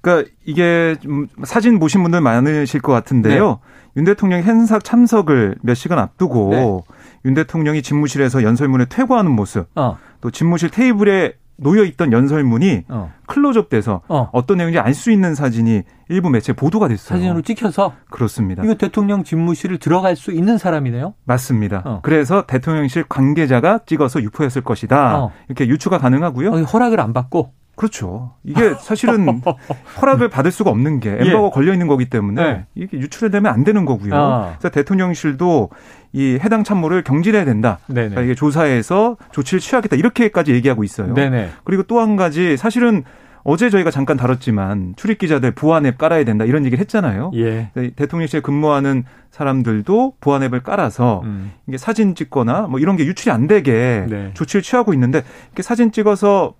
그러니까 0.00 0.30
이게 0.44 0.96
사진 1.44 1.78
보신 1.78 2.02
분들 2.02 2.20
많으실 2.20 2.80
것 2.80 2.92
같은데요. 2.92 3.48
네. 3.48 3.56
윤 3.96 4.04
대통령 4.04 4.42
행사 4.42 4.78
참석을 4.78 5.56
몇 5.62 5.74
시간 5.74 5.98
앞두고 5.98 6.50
네. 6.50 6.94
윤 7.24 7.34
대통령이 7.34 7.82
집무실에서 7.82 8.42
연설문에 8.42 8.86
퇴고하는 8.86 9.30
모습, 9.30 9.66
어. 9.74 9.98
또 10.20 10.30
집무실 10.30 10.70
테이블에 10.70 11.32
놓여 11.56 11.84
있던 11.84 12.12
연설문이 12.12 12.84
어. 12.88 13.12
클로즈업돼서 13.26 14.02
어. 14.08 14.46
떤 14.46 14.58
내용인지 14.58 14.78
알 14.78 14.94
수 14.94 15.10
있는 15.10 15.34
사진이 15.34 15.82
일부 16.08 16.30
매체 16.30 16.52
보도가 16.52 16.88
됐어요. 16.88 17.18
사진으로 17.18 17.42
찍혀서 17.42 17.92
그렇습니다. 18.10 18.62
이거 18.64 18.74
대통령 18.74 19.24
집무실을 19.24 19.78
들어갈 19.78 20.16
수 20.16 20.32
있는 20.32 20.56
사람이네요. 20.58 21.14
맞습니다. 21.24 21.82
어. 21.84 22.00
그래서 22.02 22.46
대통령실 22.46 23.04
관계자가 23.08 23.80
찍어서 23.86 24.22
유포했을 24.22 24.62
것이다. 24.62 25.18
어. 25.18 25.32
이렇게 25.48 25.66
유추가 25.66 25.98
가능하고요. 25.98 26.50
어, 26.52 26.62
허락을 26.62 27.00
안 27.00 27.12
받고 27.12 27.52
그렇죠. 27.76 28.32
이게 28.42 28.74
사실은 28.80 29.42
허락을 30.00 30.28
받을 30.30 30.50
수가 30.50 30.70
없는 30.70 30.98
게 31.00 31.10
엠버가 31.10 31.46
예. 31.46 31.50
걸려 31.52 31.72
있는 31.72 31.86
거기 31.86 32.08
때문에 32.10 32.42
네. 32.42 32.66
이게 32.74 32.98
유출이 32.98 33.30
되면 33.30 33.52
안 33.52 33.64
되는 33.64 33.84
거고요. 33.84 34.14
아. 34.14 34.54
그래서 34.58 34.70
대통령실도 34.70 35.70
이 36.12 36.38
해당 36.42 36.64
참모를 36.64 37.04
경질해야 37.04 37.44
된다. 37.44 37.78
그러니까 37.86 38.22
이게 38.22 38.34
조사해서 38.34 39.18
조치를 39.32 39.60
취하겠다 39.60 39.96
이렇게까지 39.96 40.52
얘기하고 40.52 40.82
있어요. 40.84 41.12
네네. 41.14 41.50
그리고 41.64 41.82
또 41.82 42.00
한 42.00 42.16
가지 42.16 42.56
사실은 42.56 43.04
어제 43.48 43.70
저희가 43.70 43.90
잠깐 43.92 44.16
다뤘지만 44.16 44.94
출입 44.96 45.18
기자들 45.18 45.52
보안 45.52 45.86
앱 45.86 45.98
깔아야 45.98 46.24
된다 46.24 46.44
이런 46.44 46.64
얘기를 46.64 46.80
했잖아요. 46.80 47.30
예. 47.34 47.70
대통령실에 47.94 48.40
근무하는 48.40 49.04
사람들도 49.30 50.14
보안 50.20 50.42
앱을 50.42 50.62
깔아서 50.62 51.20
음. 51.24 51.52
이게 51.68 51.78
사진 51.78 52.14
찍거나 52.14 52.62
뭐 52.62 52.80
이런 52.80 52.96
게 52.96 53.04
유출이 53.06 53.30
안 53.30 53.46
되게 53.46 54.04
네. 54.08 54.30
조치를 54.34 54.62
취하고 54.62 54.92
있는데 54.94 55.22
이렇게 55.48 55.62
사진 55.62 55.92
찍어서 55.92 56.54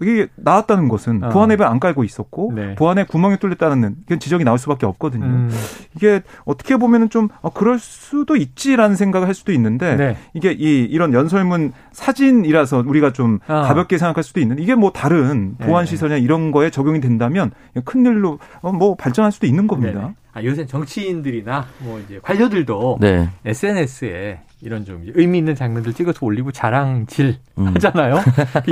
이게 0.00 0.28
나왔다는 0.36 0.88
것은 0.88 1.24
어. 1.24 1.28
보안 1.30 1.50
앱을 1.50 1.66
안 1.66 1.80
깔고 1.80 2.04
있었고 2.04 2.52
네. 2.54 2.74
보안에 2.76 3.04
구멍이 3.04 3.38
뚫렸다는 3.38 3.96
지적이 4.20 4.44
나올 4.44 4.58
수밖에 4.58 4.86
없거든요. 4.86 5.24
음. 5.24 5.50
이게 5.96 6.22
어떻게 6.44 6.76
보면은 6.76 7.10
좀 7.10 7.28
어, 7.40 7.50
그럴 7.50 7.78
수도 7.78 8.36
있지라는 8.36 8.96
생각을 8.96 9.26
할 9.26 9.34
수도 9.34 9.52
있는데 9.52 9.96
네. 9.96 10.16
이게 10.34 10.52
이 10.52 10.84
이런 10.84 11.12
연설문 11.12 11.72
사진이라서 11.92 12.84
우리가 12.86 13.12
좀 13.12 13.40
어. 13.48 13.62
가볍게 13.62 13.98
생각할 13.98 14.22
수도 14.22 14.40
있는 14.40 14.58
이게 14.58 14.74
뭐 14.74 14.92
다른 14.92 15.56
보안 15.58 15.84
네. 15.84 15.90
시설이나 15.90 16.18
이런 16.18 16.52
거에 16.52 16.70
적용이 16.70 17.00
된다면 17.00 17.50
큰 17.84 18.06
일로 18.06 18.38
어, 18.60 18.72
뭐 18.72 18.94
발전할 18.94 19.32
수도 19.32 19.46
있는 19.46 19.66
겁니다. 19.66 20.08
네. 20.08 20.14
아, 20.32 20.44
요새 20.44 20.66
정치인들이나 20.66 21.66
뭐 21.80 21.98
이제 21.98 22.20
관료들도 22.22 22.98
네. 23.00 23.28
SNS에 23.44 24.40
이런 24.60 24.84
좀 24.84 25.04
의미 25.14 25.38
있는 25.38 25.54
장면들 25.54 25.92
찍어서 25.94 26.18
올리고 26.22 26.50
자랑질 26.50 27.36
음. 27.58 27.66
하잖아요. 27.74 28.16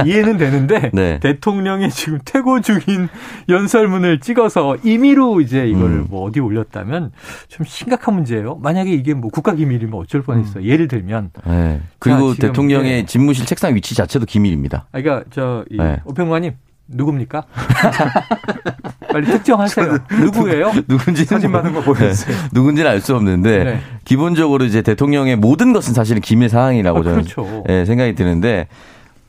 이해는 0.04 0.36
되는데 0.36 0.90
네. 0.94 1.20
대통령이 1.20 1.90
지금 1.90 2.18
퇴고 2.24 2.60
중인 2.60 3.08
연설문을 3.48 4.20
찍어서 4.20 4.76
임의로 4.82 5.40
이제 5.40 5.66
이거를 5.66 5.98
음. 5.98 6.06
뭐 6.10 6.26
어디 6.26 6.40
올렸다면 6.40 7.12
좀 7.48 7.64
심각한 7.66 8.14
문제예요. 8.14 8.56
만약에 8.56 8.90
이게 8.90 9.14
뭐 9.14 9.30
국가 9.30 9.54
기밀이면 9.54 9.94
어쩔 9.94 10.22
뻔했어요. 10.22 10.64
음. 10.64 10.64
예를 10.64 10.88
들면 10.88 11.30
네. 11.46 11.80
그리고 12.00 12.34
대통령의 12.34 13.02
네. 13.02 13.06
집무실 13.06 13.46
책상 13.46 13.74
위치 13.76 13.94
자체도 13.94 14.26
기밀입니다. 14.26 14.86
아, 14.90 15.00
그러니까 15.00 15.24
저이 15.30 15.76
네. 15.76 16.00
오평관님 16.04 16.54
누굽니까? 16.88 17.44
빨리 19.12 19.26
특정하세요. 19.26 19.98
누구예요? 20.20 20.72
누군지 20.86 21.24
사진 21.24 21.50
받은 21.52 21.72
거 21.72 21.80
보여주세요. 21.80 22.36
네. 22.36 22.48
누군지는 22.52 22.90
알 22.90 23.00
수 23.00 23.14
없는데 23.14 23.64
네. 23.64 23.80
기본적으로 24.04 24.64
이제 24.64 24.82
대통령의 24.82 25.36
모든 25.36 25.72
것은 25.72 25.94
사실은 25.94 26.20
기밀 26.20 26.48
사항이라고 26.48 26.98
아, 26.98 27.02
저는 27.02 27.22
그렇죠. 27.22 27.62
네, 27.66 27.84
생각이 27.84 28.14
드는데 28.14 28.68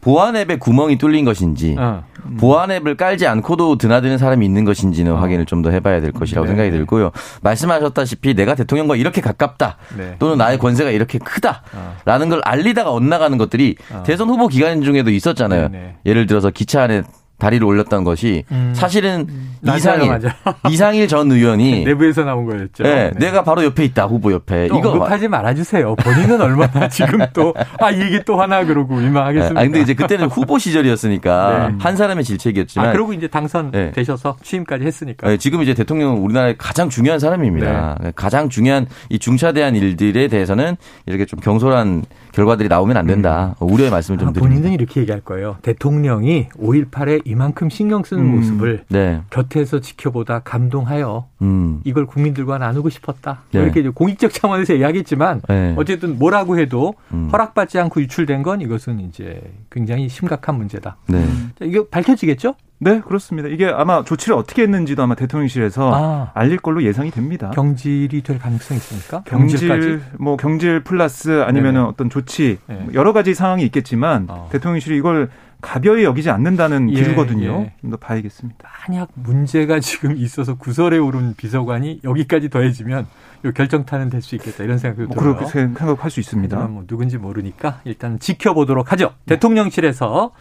보안 0.02 0.36
앱에 0.36 0.58
구멍이 0.58 0.98
뚫린 0.98 1.26
것인지 1.26 1.76
어. 1.78 2.04
음. 2.26 2.38
보안 2.38 2.72
앱을 2.72 2.96
깔지 2.96 3.28
않고도 3.28 3.78
드나드는 3.78 4.18
사람이 4.18 4.46
있는 4.46 4.64
것인지는 4.64 5.14
어. 5.14 5.18
확인을 5.18 5.46
좀 5.46 5.62
더 5.62 5.70
해봐야 5.72 6.00
될 6.02 6.12
것이라고 6.12 6.46
네. 6.46 6.50
생각이 6.52 6.72
들고요. 6.72 7.12
말씀하셨다시피 7.42 8.34
내가 8.36 8.56
대통령과 8.56 8.96
이렇게 8.96 9.22
가깝다 9.22 9.78
네. 9.98 10.16
또는 10.20 10.38
나의 10.38 10.58
권세가 10.60 10.92
이렇게 10.92 11.18
크다라는 11.20 12.28
어. 12.28 12.30
걸 12.30 12.42
알리다가 12.46 12.92
엇나가는 12.92 13.38
것들이 13.38 13.76
어. 13.92 14.04
대선 14.06 14.30
후보 14.30 14.48
기간 14.48 14.82
중에도 14.84 15.12
있었잖아요. 15.12 15.70
네, 15.70 15.78
네. 15.78 15.96
예를 16.06 16.26
들어서 16.28 16.52
기차 16.52 16.84
안에 16.84 17.02
다리를 17.38 17.65
올렸던 17.65 18.03
것이 18.03 18.44
음. 18.51 18.74
사실은 18.75 19.27
음. 19.29 19.56
이상일 19.75 20.08
맞아요, 20.08 20.20
맞아요. 20.46 20.56
이상일 20.70 21.08
전 21.08 21.32
의원이 21.32 21.84
내부에서 21.86 22.24
나온 22.24 22.46
거였죠. 22.46 22.84
네, 22.84 23.12
네. 23.12 23.20
내가 23.20 23.44
바로 23.44 23.63
옆에 23.63 23.86
있다 23.86 24.06
후보 24.06 24.32
옆에 24.32 24.65
이거 24.65 24.77
언급하지 24.77 25.27
말아주세요. 25.27 25.96
본인은 25.96 26.41
얼마나 26.41 26.88
지금 26.89 27.20
또아 27.34 27.91
이게 27.91 28.24
또 28.24 28.39
하나 28.41 28.65
그러고 28.65 28.96
민망하겠습니다. 28.96 29.60
아 29.60 29.63
근데 29.63 29.82
이제 29.82 29.94
그때는 29.94 30.27
후보 30.27 30.58
시절이었으니까 30.58 31.70
네. 31.70 31.75
한 31.79 31.96
사람의 31.96 32.24
질책이었지만 32.24 32.89
아 32.89 32.91
그리고 32.91 33.13
이제 33.13 33.27
당선 33.27 33.72
되셔서 33.94 34.38
네. 34.38 34.44
취임까지 34.44 34.86
했으니까 34.86 35.27
네, 35.27 35.38
지금 35.38 35.62
이제 35.62 35.74
대통령은 35.74 36.20
우리나라의 36.22 36.56
가장 36.58 36.89
중요한 36.89 37.20
사람입니다. 37.20 37.98
네. 38.01 38.12
가장 38.15 38.50
중요한 38.50 38.88
이 39.10 39.20
중차대한 39.20 39.75
일들에 39.75 40.27
대해서는 40.27 40.75
이렇게 41.06 41.25
좀 41.25 41.39
경솔한 41.39 42.06
결과들이 42.32 42.70
나오면 42.70 42.98
안 42.98 43.06
된다. 43.08 43.56
음. 43.62 43.72
우려의 43.72 43.89
말씀을 43.91 44.17
좀 44.20 44.29
아, 44.29 44.32
드립니다. 44.32 44.56
본인은 44.56 44.74
이렇게 44.74 45.01
얘기할 45.01 45.22
거예요. 45.22 45.58
대통령이 45.62 46.50
5.18에 46.60 47.26
이만큼 47.27 47.69
신경 47.69 48.03
쓰는 48.03 48.24
음. 48.24 48.36
모습을 48.38 48.86
네. 48.88 49.22
곁에서 49.29 49.81
지켜보다 49.81 50.39
감동하여 50.39 51.27
음. 51.41 51.81
이걸 51.84 52.05
국민들과 52.05 52.57
나누고 52.57 52.89
싶었다. 52.89 53.41
네. 53.51 53.63
이렇게 53.63 53.88
공익적 53.89 54.31
차원에서 54.31 54.74
이야기했지만 54.75 55.41
네. 55.50 55.75
어쨌든 55.77 56.17
뭐라고 56.17 56.57
해도 56.57 56.96
음. 57.12 57.29
허락받지 57.31 57.79
않고 57.79 58.01
유출된 58.01 58.43
건 58.43 58.62
이것은 58.62 59.01
이제 59.01 59.41
굉장히 59.69 60.07
심각한 60.07 60.55
문제다. 60.55 60.96
네. 61.07 61.27
이거 61.62 61.86
밝혀지겠죠? 61.88 62.55
네, 62.79 63.01
그렇습니다. 63.01 63.50
이게 63.50 63.65
아마 63.65 64.03
조치를 64.03 64.36
어떻게 64.36 64.62
했는지도 64.62 65.01
아마 65.01 65.15
대통령실에서 65.15 65.91
아, 65.93 66.31
알릴 66.36 66.57
걸로 66.57 66.84
예상이 66.84 67.10
됩니다. 67.10 67.50
경질이 67.55 68.22
될 68.22 68.38
가능성이 68.38 68.77
있습니까? 68.77 69.24
경질, 69.25 69.67
경질까지? 69.67 70.05
뭐 70.19 70.38
경질 70.38 70.84
플러스 70.84 71.41
아니면 71.41 71.75
은 71.75 71.86
어떤 71.86 72.10
조치 72.10 72.60
네. 72.67 72.86
여러 72.93 73.13
가지 73.13 73.34
상황이 73.34 73.63
있겠지만 73.63 74.27
어. 74.29 74.50
대통령실이 74.51 74.96
이걸 74.96 75.29
가벼이 75.62 76.04
여기지 76.04 76.30
않는다는 76.30 76.90
예, 76.92 76.96
기류거든요. 77.02 77.62
예. 77.62 77.74
좀더 77.82 77.98
봐야겠습니다. 77.98 78.70
만약 78.88 79.10
문제가 79.16 79.80
지금 79.80 80.16
있어서 80.18 80.56
구설에 80.56 80.98
오른 80.98 81.34
비서관이 81.36 82.02
여기까지 82.04 82.50
더해지면 82.50 83.08
결정타는 83.56 84.10
될 84.10 84.22
수 84.22 84.36
있겠다 84.36 84.64
이런 84.64 84.78
생각이 84.78 85.08
뭐 85.08 85.16
들어요. 85.16 85.36
그렇게 85.36 85.52
생각할 85.52 86.12
수 86.12 86.20
있습니다. 86.20 86.58
뭐 86.68 86.84
누군지 86.88 87.18
모르니까 87.18 87.82
일단 87.86 88.20
지켜보도록 88.20 88.92
하죠. 88.92 89.14
네. 89.26 89.36
대통령실에서 89.36 90.32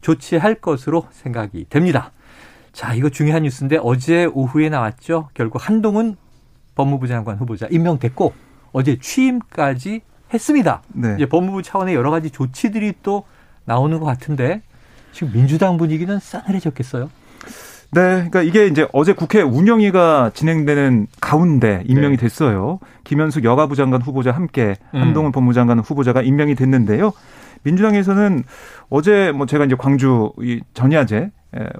조치할 0.00 0.56
것으로 0.56 1.06
생각이 1.10 1.66
됩니다. 1.68 2.12
자, 2.72 2.94
이거 2.94 3.08
중요한 3.08 3.44
뉴스인데 3.44 3.78
어제 3.80 4.24
오후에 4.24 4.68
나왔죠. 4.68 5.28
결국 5.34 5.66
한동훈 5.68 6.16
법무부 6.74 7.06
장관 7.06 7.36
후보자 7.36 7.68
임명됐고 7.70 8.34
어제 8.72 8.98
취임까지 8.98 10.00
했습니다. 10.32 10.82
네. 10.88 11.14
이제 11.14 11.26
법무부 11.26 11.62
차원의 11.62 11.94
여러 11.94 12.10
가지 12.10 12.30
조치들이 12.30 12.94
또 13.04 13.24
나오는 13.64 13.98
것 13.98 14.06
같은데 14.06 14.62
지금 15.12 15.32
민주당 15.32 15.76
분위기는 15.76 16.18
싸늘해졌겠어요? 16.18 17.10
네, 17.94 18.00
그러니까 18.00 18.42
이게 18.42 18.66
이제 18.66 18.88
어제 18.92 19.12
국회 19.12 19.40
운영위가 19.40 20.32
진행되는 20.34 21.06
가운데 21.20 21.84
임명이 21.86 22.16
네. 22.16 22.22
됐어요. 22.22 22.80
김현숙 23.04 23.44
여가부 23.44 23.76
장관 23.76 24.02
후보자 24.02 24.32
함께 24.32 24.74
음. 24.94 25.00
한동훈 25.00 25.30
법무부 25.30 25.54
장관 25.54 25.78
후보자가 25.78 26.22
임명이 26.22 26.56
됐는데요. 26.56 27.12
민주당에서는 27.62 28.42
어제 28.90 29.32
뭐 29.32 29.46
제가 29.46 29.64
이제 29.64 29.76
광주 29.78 30.32
이 30.40 30.60
전야제 30.74 31.30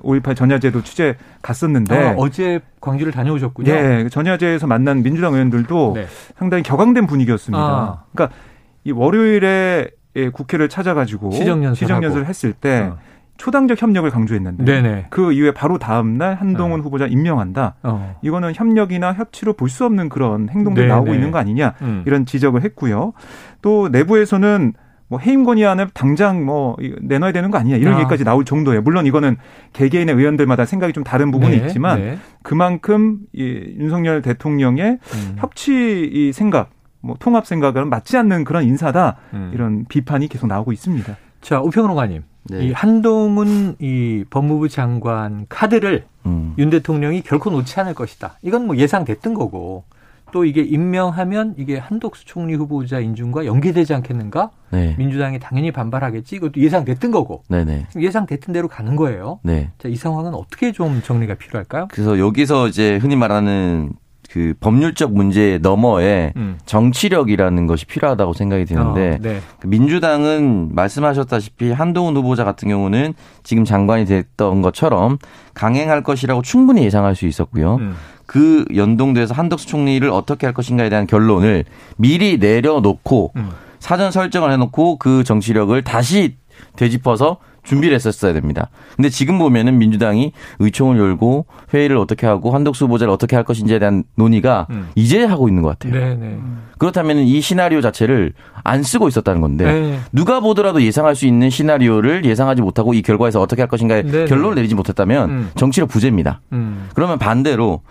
5.18 0.04 0.36
전야제도 0.36 0.82
취재 0.82 1.16
갔었는데 1.42 2.14
어, 2.16 2.28
제 2.28 2.60
광주를 2.80 3.12
다녀오셨군요. 3.12 3.72
예, 3.72 4.08
전야제에서 4.08 4.68
만난 4.68 5.02
민주당 5.02 5.34
의원들도 5.34 5.92
네. 5.96 6.06
상당히 6.38 6.62
격앙된 6.62 7.06
분위기였습니다. 7.06 7.62
아. 7.62 8.04
그러니까 8.12 8.36
이 8.84 8.92
월요일에 8.92 9.88
국회를 10.32 10.68
찾아가지고 10.68 11.30
시정연설 11.32 12.22
을 12.22 12.26
했을 12.26 12.52
때 12.52 12.90
어. 12.92 12.98
초당적 13.36 13.82
협력을 13.82 14.08
강조했는데 14.10 14.64
네네. 14.64 15.06
그 15.10 15.32
이후에 15.32 15.50
바로 15.50 15.78
다음 15.78 16.16
날 16.18 16.34
한동훈 16.34 16.80
어. 16.80 16.82
후보자 16.84 17.06
임명한다. 17.06 17.74
어. 17.82 18.16
이거는 18.22 18.52
협력이나 18.54 19.12
협치로 19.12 19.54
볼 19.54 19.68
수 19.68 19.84
없는 19.84 20.08
그런 20.08 20.48
행동들이 20.48 20.86
네네. 20.86 20.94
나오고 20.94 21.14
있는 21.14 21.32
거 21.32 21.38
아니냐 21.38 21.74
음. 21.82 22.04
이런 22.06 22.26
지적을 22.26 22.62
했고요. 22.62 23.12
또 23.60 23.88
내부에서는 23.88 24.74
뭐 25.08 25.18
해임 25.18 25.44
건의안을 25.44 25.88
당장 25.92 26.44
뭐 26.46 26.76
내놔야 27.02 27.32
되는 27.32 27.50
거 27.50 27.58
아니냐 27.58 27.76
이런 27.76 27.94
아. 27.94 27.98
얘기까지 27.98 28.22
나올 28.22 28.44
정도예요. 28.44 28.82
물론 28.82 29.04
이거는 29.04 29.36
개개인의 29.72 30.14
의원들마다 30.14 30.64
생각이 30.64 30.92
좀 30.92 31.02
다른 31.02 31.32
부분이 31.32 31.58
네. 31.58 31.66
있지만 31.66 32.00
네. 32.00 32.18
그만큼 32.42 33.18
이 33.32 33.42
윤석열 33.78 34.22
대통령의 34.22 34.98
음. 35.02 35.34
협치 35.38 36.08
이 36.12 36.32
생각, 36.32 36.70
뭐 37.04 37.16
통합 37.18 37.46
생각은 37.46 37.88
맞지 37.88 38.16
않는 38.16 38.44
그런 38.44 38.64
인사다 38.64 39.16
음. 39.34 39.50
이런 39.54 39.84
비판이 39.86 40.28
계속 40.28 40.46
나오고 40.46 40.72
있습니다. 40.72 41.16
자 41.42 41.60
우평로가님, 41.60 42.22
네. 42.50 42.64
이 42.64 42.72
한동훈 42.72 43.76
이 43.78 44.24
법무부 44.30 44.68
장관 44.68 45.46
카드를 45.48 46.06
음. 46.26 46.54
윤 46.58 46.70
대통령이 46.70 47.22
결코 47.22 47.50
놓지 47.50 47.78
않을 47.80 47.94
것이다. 47.94 48.38
이건 48.42 48.66
뭐 48.66 48.76
예상됐던 48.76 49.34
거고 49.34 49.84
또 50.32 50.44
이게 50.44 50.62
임명하면 50.62 51.54
이게 51.58 51.78
한독수 51.78 52.24
총리 52.24 52.54
후보자 52.54 52.98
인준과 52.98 53.46
연계되지 53.46 53.94
않겠는가? 53.94 54.50
네. 54.72 54.96
민주당이 54.98 55.38
당연히 55.38 55.70
반발하겠지. 55.70 56.34
이것도 56.34 56.60
예상됐던 56.60 57.12
거고. 57.12 57.44
네네. 57.48 57.86
예상됐던 57.96 58.52
대로 58.52 58.66
가는 58.66 58.96
거예요. 58.96 59.38
네. 59.44 59.70
자, 59.78 59.88
이 59.88 59.94
상황은 59.94 60.34
어떻게 60.34 60.72
좀 60.72 61.02
정리가 61.02 61.34
필요할까요? 61.34 61.86
그래서 61.88 62.18
여기서 62.18 62.66
이제 62.66 62.96
흔히 62.96 63.14
말하는 63.14 63.92
그 64.34 64.52
법률적 64.58 65.12
문제 65.12 65.60
너머에 65.62 66.32
음. 66.34 66.58
정치력이라는 66.66 67.68
것이 67.68 67.86
필요하다고 67.86 68.32
생각이 68.32 68.64
드는데 68.64 69.12
어, 69.12 69.18
네. 69.20 69.40
그 69.60 69.68
민주당은 69.68 70.74
말씀하셨다시피 70.74 71.70
한동훈 71.70 72.16
후보자 72.16 72.42
같은 72.42 72.68
경우는 72.68 73.14
지금 73.44 73.64
장관이 73.64 74.06
됐던 74.06 74.60
것처럼 74.60 75.18
강행할 75.54 76.02
것이라고 76.02 76.42
충분히 76.42 76.82
예상할 76.82 77.14
수 77.14 77.26
있었고요. 77.26 77.76
음. 77.76 77.94
그 78.26 78.64
연동돼서 78.74 79.34
한덕수 79.34 79.68
총리를 79.68 80.10
어떻게 80.10 80.48
할 80.48 80.52
것인가에 80.54 80.88
대한 80.88 81.06
결론을 81.06 81.64
미리 81.96 82.36
내려놓고 82.38 83.34
음. 83.36 83.50
사전 83.78 84.10
설정을 84.10 84.50
해놓고 84.50 84.98
그 84.98 85.22
정치력을 85.22 85.80
다시 85.84 86.34
되짚어서 86.74 87.36
준비를 87.64 87.94
했었어야 87.94 88.32
됩니다. 88.32 88.70
근데 88.96 89.08
지금 89.08 89.38
보면은 89.38 89.78
민주당이 89.78 90.32
의총을 90.58 90.98
열고 90.98 91.46
회의를 91.72 91.96
어떻게 91.96 92.26
하고 92.26 92.54
한덕수 92.54 92.84
후보자를 92.84 93.12
어떻게 93.12 93.36
할 93.36 93.44
것인지에 93.44 93.78
대한 93.78 94.04
논의가 94.14 94.66
음. 94.70 94.88
이제 94.94 95.24
하고 95.24 95.48
있는 95.48 95.62
것 95.62 95.70
같아요. 95.70 95.92
네네. 95.92 96.14
네. 96.14 96.38
그렇다면 96.78 97.18
이 97.18 97.40
시나리오 97.40 97.80
자체를 97.80 98.32
안 98.62 98.82
쓰고 98.82 99.08
있었다는 99.08 99.40
건데 99.40 99.64
네. 99.64 99.98
누가 100.12 100.40
보더라도 100.40 100.82
예상할 100.82 101.16
수 101.16 101.26
있는 101.26 101.50
시나리오를 101.50 102.24
예상하지 102.24 102.62
못하고 102.62 102.94
이 102.94 103.02
결과에서 103.02 103.40
어떻게 103.40 103.62
할 103.62 103.68
것인가에 103.68 104.02
네네. 104.02 104.18
네. 104.18 104.24
결론을 104.26 104.54
내리지 104.54 104.74
못했다면 104.74 105.30
음. 105.30 105.50
정치력 105.56 105.88
부재입니다. 105.88 106.40
음. 106.52 106.88
그러면 106.94 107.18
반대로 107.18 107.82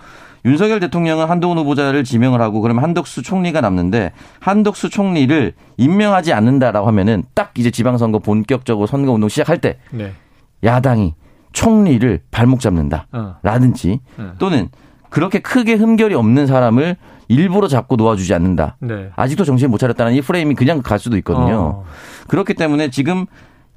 윤석열 0.45 0.79
대통령은 0.79 1.27
한동훈 1.27 1.57
후보자를 1.59 2.03
지명을 2.03 2.41
하고 2.41 2.61
그러면 2.61 2.83
한덕수 2.83 3.21
총리가 3.21 3.61
남는데 3.61 4.11
한덕수 4.39 4.89
총리를 4.89 5.53
임명하지 5.77 6.33
않는다라고 6.33 6.87
하면은 6.87 7.23
딱 7.33 7.51
이제 7.57 7.71
지방선거 7.71 8.19
본격적으로 8.19 8.87
선거운동 8.87 9.29
시작할 9.29 9.59
때 9.59 9.77
네. 9.91 10.13
야당이 10.63 11.13
총리를 11.53 12.21
발목 12.31 12.59
잡는다라든지 12.59 13.99
어. 14.17 14.21
네. 14.21 14.29
또는 14.39 14.69
그렇게 15.09 15.39
크게 15.39 15.75
흠결이 15.75 16.15
없는 16.15 16.47
사람을 16.47 16.97
일부러 17.27 17.67
잡고 17.67 17.95
놓아주지 17.95 18.33
않는다. 18.33 18.77
네. 18.79 19.11
아직도 19.15 19.45
정신 19.45 19.69
못 19.69 19.77
차렸다는 19.77 20.13
이 20.13 20.21
프레임이 20.21 20.55
그냥 20.55 20.81
갈 20.81 20.99
수도 20.99 21.15
있거든요. 21.17 21.55
어. 21.55 21.85
그렇기 22.27 22.55
때문에 22.55 22.89
지금 22.89 23.27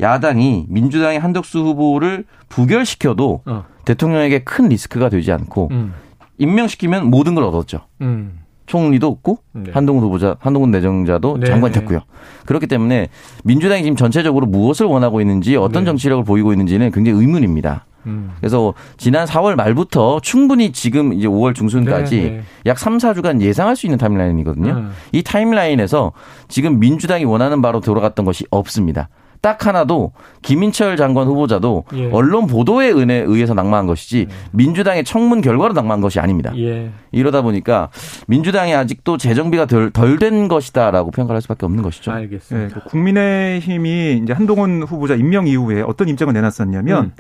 야당이 0.01 0.67
민주당의 0.69 1.21
한덕수 1.21 1.61
후보를 1.61 2.25
부결시켜도 2.49 3.43
어. 3.47 3.65
대통령에게 3.85 4.41
큰 4.41 4.69
리스크가 4.69 5.09
되지 5.09 5.33
않고 5.33 5.69
음. 5.71 5.95
임명시키면 6.39 7.07
모든 7.07 7.35
걸 7.35 7.45
얻었죠. 7.45 7.81
음. 8.01 8.41
총리도 8.67 9.07
없고 9.07 9.39
네. 9.53 9.71
한동훈 9.73 10.03
후보자, 10.03 10.37
한동훈 10.41 10.71
내정자도 10.73 11.39
네. 11.39 11.47
장관 11.47 11.73
됐고요. 11.73 12.01
그렇기 12.47 12.67
때문에 12.67 13.09
민주당이 13.45 13.83
지금 13.83 13.97
전체적으로 13.97 14.47
무엇을 14.47 14.87
원하고 14.87 15.21
있는지 15.21 15.57
어떤 15.57 15.85
네. 15.85 15.91
정치력을 15.91 16.25
보이고 16.25 16.53
있는지는 16.53 16.91
굉장히 16.91 17.21
의문입니다. 17.21 17.87
음. 18.07 18.33
그래서 18.39 18.75
지난 18.97 19.27
4월 19.27 19.57
말부터 19.57 20.21
충분히 20.21 20.73
지금 20.73 21.13
이제 21.13 21.27
5월 21.27 21.55
중순까지 21.55 22.17
네, 22.17 22.31
네. 22.31 22.43
약 22.67 22.79
3, 22.79 22.99
4주간 22.99 23.41
예상할 23.41 23.77
수 23.77 23.87
있는 23.87 23.99
타임라인이거든요. 23.99 24.73
음. 24.73 24.91
이 25.13 25.23
타임라인에서 25.23 26.13
지금 26.49 26.79
민주당이 26.79 27.25
원하는 27.25 27.63
바로 27.63 27.81
돌아갔던 27.81 28.25
것이 28.25 28.45
없습니다. 28.51 29.09
딱 29.47 29.65
하나도 29.65 30.11
김인철 30.43 30.97
장관 30.97 31.29
후보자도 31.29 31.85
예. 31.95 32.11
언론 32.11 32.49
보도에 32.49 32.89
의해서 32.89 33.55
낙마한 33.55 33.87
것이지 33.87 34.27
예. 34.29 34.35
민주당의 34.51 35.05
청문 35.05 35.41
결과로 35.41 35.73
낙마한 35.73 36.01
것이 36.01 36.19
아닙니다. 36.19 36.53
예. 36.57 36.91
이러다 37.13 37.43
보니까 37.43 37.91
민주당이 38.27 38.75
아직도 38.75 39.19
재정비가 39.19 39.67
덜된 39.67 40.49
것이다라고 40.49 41.13
평가할 41.13 41.43
수밖에 41.43 41.65
없는 41.65 41.85
것이죠. 41.85 42.11
알겠습니다. 42.11 42.69
네, 42.69 42.75
그 42.75 42.91
국민의힘이 42.91 44.21
이제 44.25 44.33
한동훈 44.33 44.83
후보자 44.83 45.15
임명 45.15 45.47
이후에 45.47 45.81
어떤 45.83 46.09
입장을 46.09 46.35
내놨었냐면 46.35 47.05
음. 47.05 47.13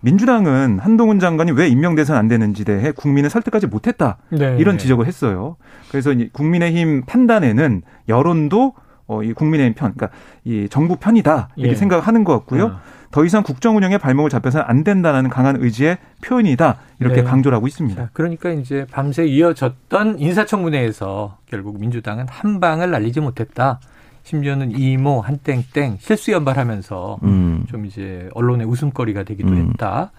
민주당은 0.00 0.78
한동훈 0.78 1.18
장관이 1.18 1.52
왜 1.52 1.68
임명돼서는 1.68 2.18
안 2.18 2.28
되는지 2.28 2.64
대해 2.64 2.92
국민을 2.92 3.28
설득하지 3.28 3.66
못했다. 3.66 4.16
네. 4.30 4.56
이런 4.58 4.78
지적을 4.78 5.06
했어요. 5.06 5.56
그래서 5.90 6.14
국민의힘 6.32 7.04
판단에는 7.04 7.82
여론도 8.08 8.72
어, 9.06 9.22
이 9.22 9.32
국민의힘 9.32 9.74
편, 9.74 9.94
그러니까 9.94 10.16
이 10.44 10.68
정부 10.70 10.96
편이다 10.96 11.50
이렇게 11.56 11.72
예. 11.72 11.76
생각하는 11.76 12.24
것 12.24 12.32
같고요. 12.38 12.64
어. 12.64 12.80
더 13.10 13.24
이상 13.24 13.44
국정 13.44 13.76
운영에 13.76 13.96
발목을 13.98 14.28
잡혀서는 14.28 14.66
안 14.66 14.82
된다는 14.82 15.30
강한 15.30 15.56
의지의 15.60 15.98
표현이다 16.24 16.78
이렇게 16.98 17.16
네. 17.16 17.22
강조를 17.22 17.54
하고 17.54 17.68
있습니다. 17.68 18.02
자, 18.02 18.10
그러니까 18.12 18.50
이제 18.50 18.86
밤새 18.90 19.24
이어졌던 19.24 20.18
인사청문회에서 20.18 21.38
결국 21.46 21.78
민주당은 21.78 22.26
한 22.28 22.58
방을 22.58 22.90
날리지 22.90 23.20
못했다. 23.20 23.78
심지어는 24.24 24.72
이모 24.76 25.20
한땡땡 25.20 25.98
실수 26.00 26.32
연발하면서 26.32 27.18
음. 27.22 27.64
좀 27.68 27.86
이제 27.86 28.28
언론의 28.34 28.66
웃음거리가 28.66 29.22
되기도 29.22 29.50
음. 29.50 29.68
했다. 29.68 30.10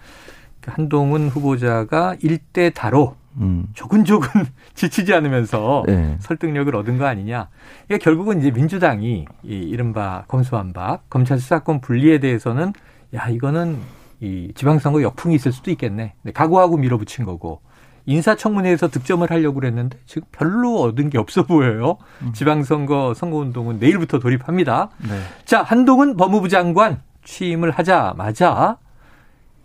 그 0.61 0.71
한동훈 0.73 1.27
후보자가 1.27 2.15
일대 2.21 2.69
다로 2.69 3.15
음. 3.37 3.67
조근조근 3.73 4.45
지치지 4.73 5.13
않으면서 5.13 5.83
네. 5.87 6.17
설득력을 6.19 6.73
얻은 6.75 6.97
거 6.97 7.05
아니냐. 7.05 7.49
이게 7.85 7.97
결국은 7.97 8.39
이제 8.39 8.51
민주당이 8.51 9.25
이 9.43 9.53
이른바 9.53 10.23
검수한 10.27 10.73
박 10.73 11.09
검찰 11.09 11.39
수사권 11.39 11.81
분리에 11.81 12.19
대해서는 12.19 12.73
야 13.13 13.27
이거는 13.29 13.79
이 14.21 14.51
지방선거 14.55 15.01
역풍이 15.01 15.35
있을 15.35 15.51
수도 15.51 15.71
있겠네. 15.71 16.13
네, 16.21 16.31
각오하고 16.31 16.77
밀어붙인 16.77 17.25
거고 17.25 17.61
인사청문회에서 18.05 18.89
득점을 18.89 19.29
하려고 19.29 19.59
그랬는데 19.59 19.97
지금 20.05 20.27
별로 20.31 20.81
얻은 20.81 21.09
게 21.09 21.17
없어 21.17 21.43
보여요. 21.43 21.97
음. 22.21 22.33
지방선거 22.33 23.13
선거운동은 23.15 23.79
내일부터 23.79 24.19
돌입합니다. 24.19 24.89
네. 24.99 25.19
자 25.45 25.63
한동훈 25.63 26.15
법무부 26.15 26.49
장관 26.49 27.01
취임을 27.23 27.71
하자마자 27.71 28.77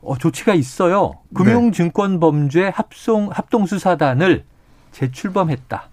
어, 0.03 0.17
조치가 0.17 0.55
있어요. 0.55 1.15
금융증권범죄 1.35 2.73
합송, 2.75 3.31
합동수사단을 3.33 4.45
재출범했다. 4.93 5.89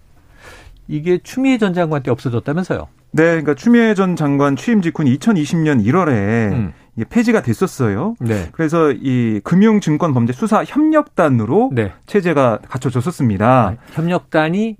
이게 0.88 1.18
추미애 1.22 1.58
전 1.58 1.74
장관 1.74 2.02
때 2.02 2.10
없어졌다면서요? 2.10 2.88
네, 3.10 3.22
그러니까 3.24 3.54
추미애 3.54 3.94
전 3.94 4.16
장관 4.16 4.56
취임 4.56 4.82
직후인 4.82 5.14
2020년 5.16 5.84
1월에 5.84 6.52
음. 6.52 6.72
폐지가 7.08 7.42
됐었어요. 7.42 8.16
네. 8.20 8.48
그래서 8.52 8.90
이 8.90 9.40
금융증권범죄 9.44 10.32
수사 10.32 10.64
협력단으로 10.64 11.70
네. 11.72 11.92
체제가 12.06 12.58
갖춰졌었습니다. 12.68 13.46
아, 13.46 13.76
협력단이 13.92 14.76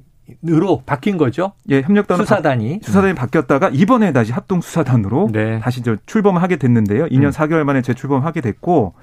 으로 0.49 0.83
바뀐 0.85 1.17
거죠. 1.17 1.53
예, 1.71 1.81
협력단 1.81 2.19
수사단이 2.19 2.81
수사단이 2.83 3.13
음. 3.13 3.15
바뀌었다가 3.15 3.71
이번에 3.73 4.13
다시 4.13 4.33
합동 4.33 4.61
수사단으로 4.61 5.31
네. 5.33 5.59
다시 5.61 5.83
저 5.83 5.97
출범을 6.07 6.43
하게 6.43 6.57
됐는데요. 6.57 7.07
2년 7.07 7.25
음. 7.25 7.31
4개월 7.31 7.65
만에 7.65 7.83
재출범하게 7.83 8.41
됐고 8.41 8.95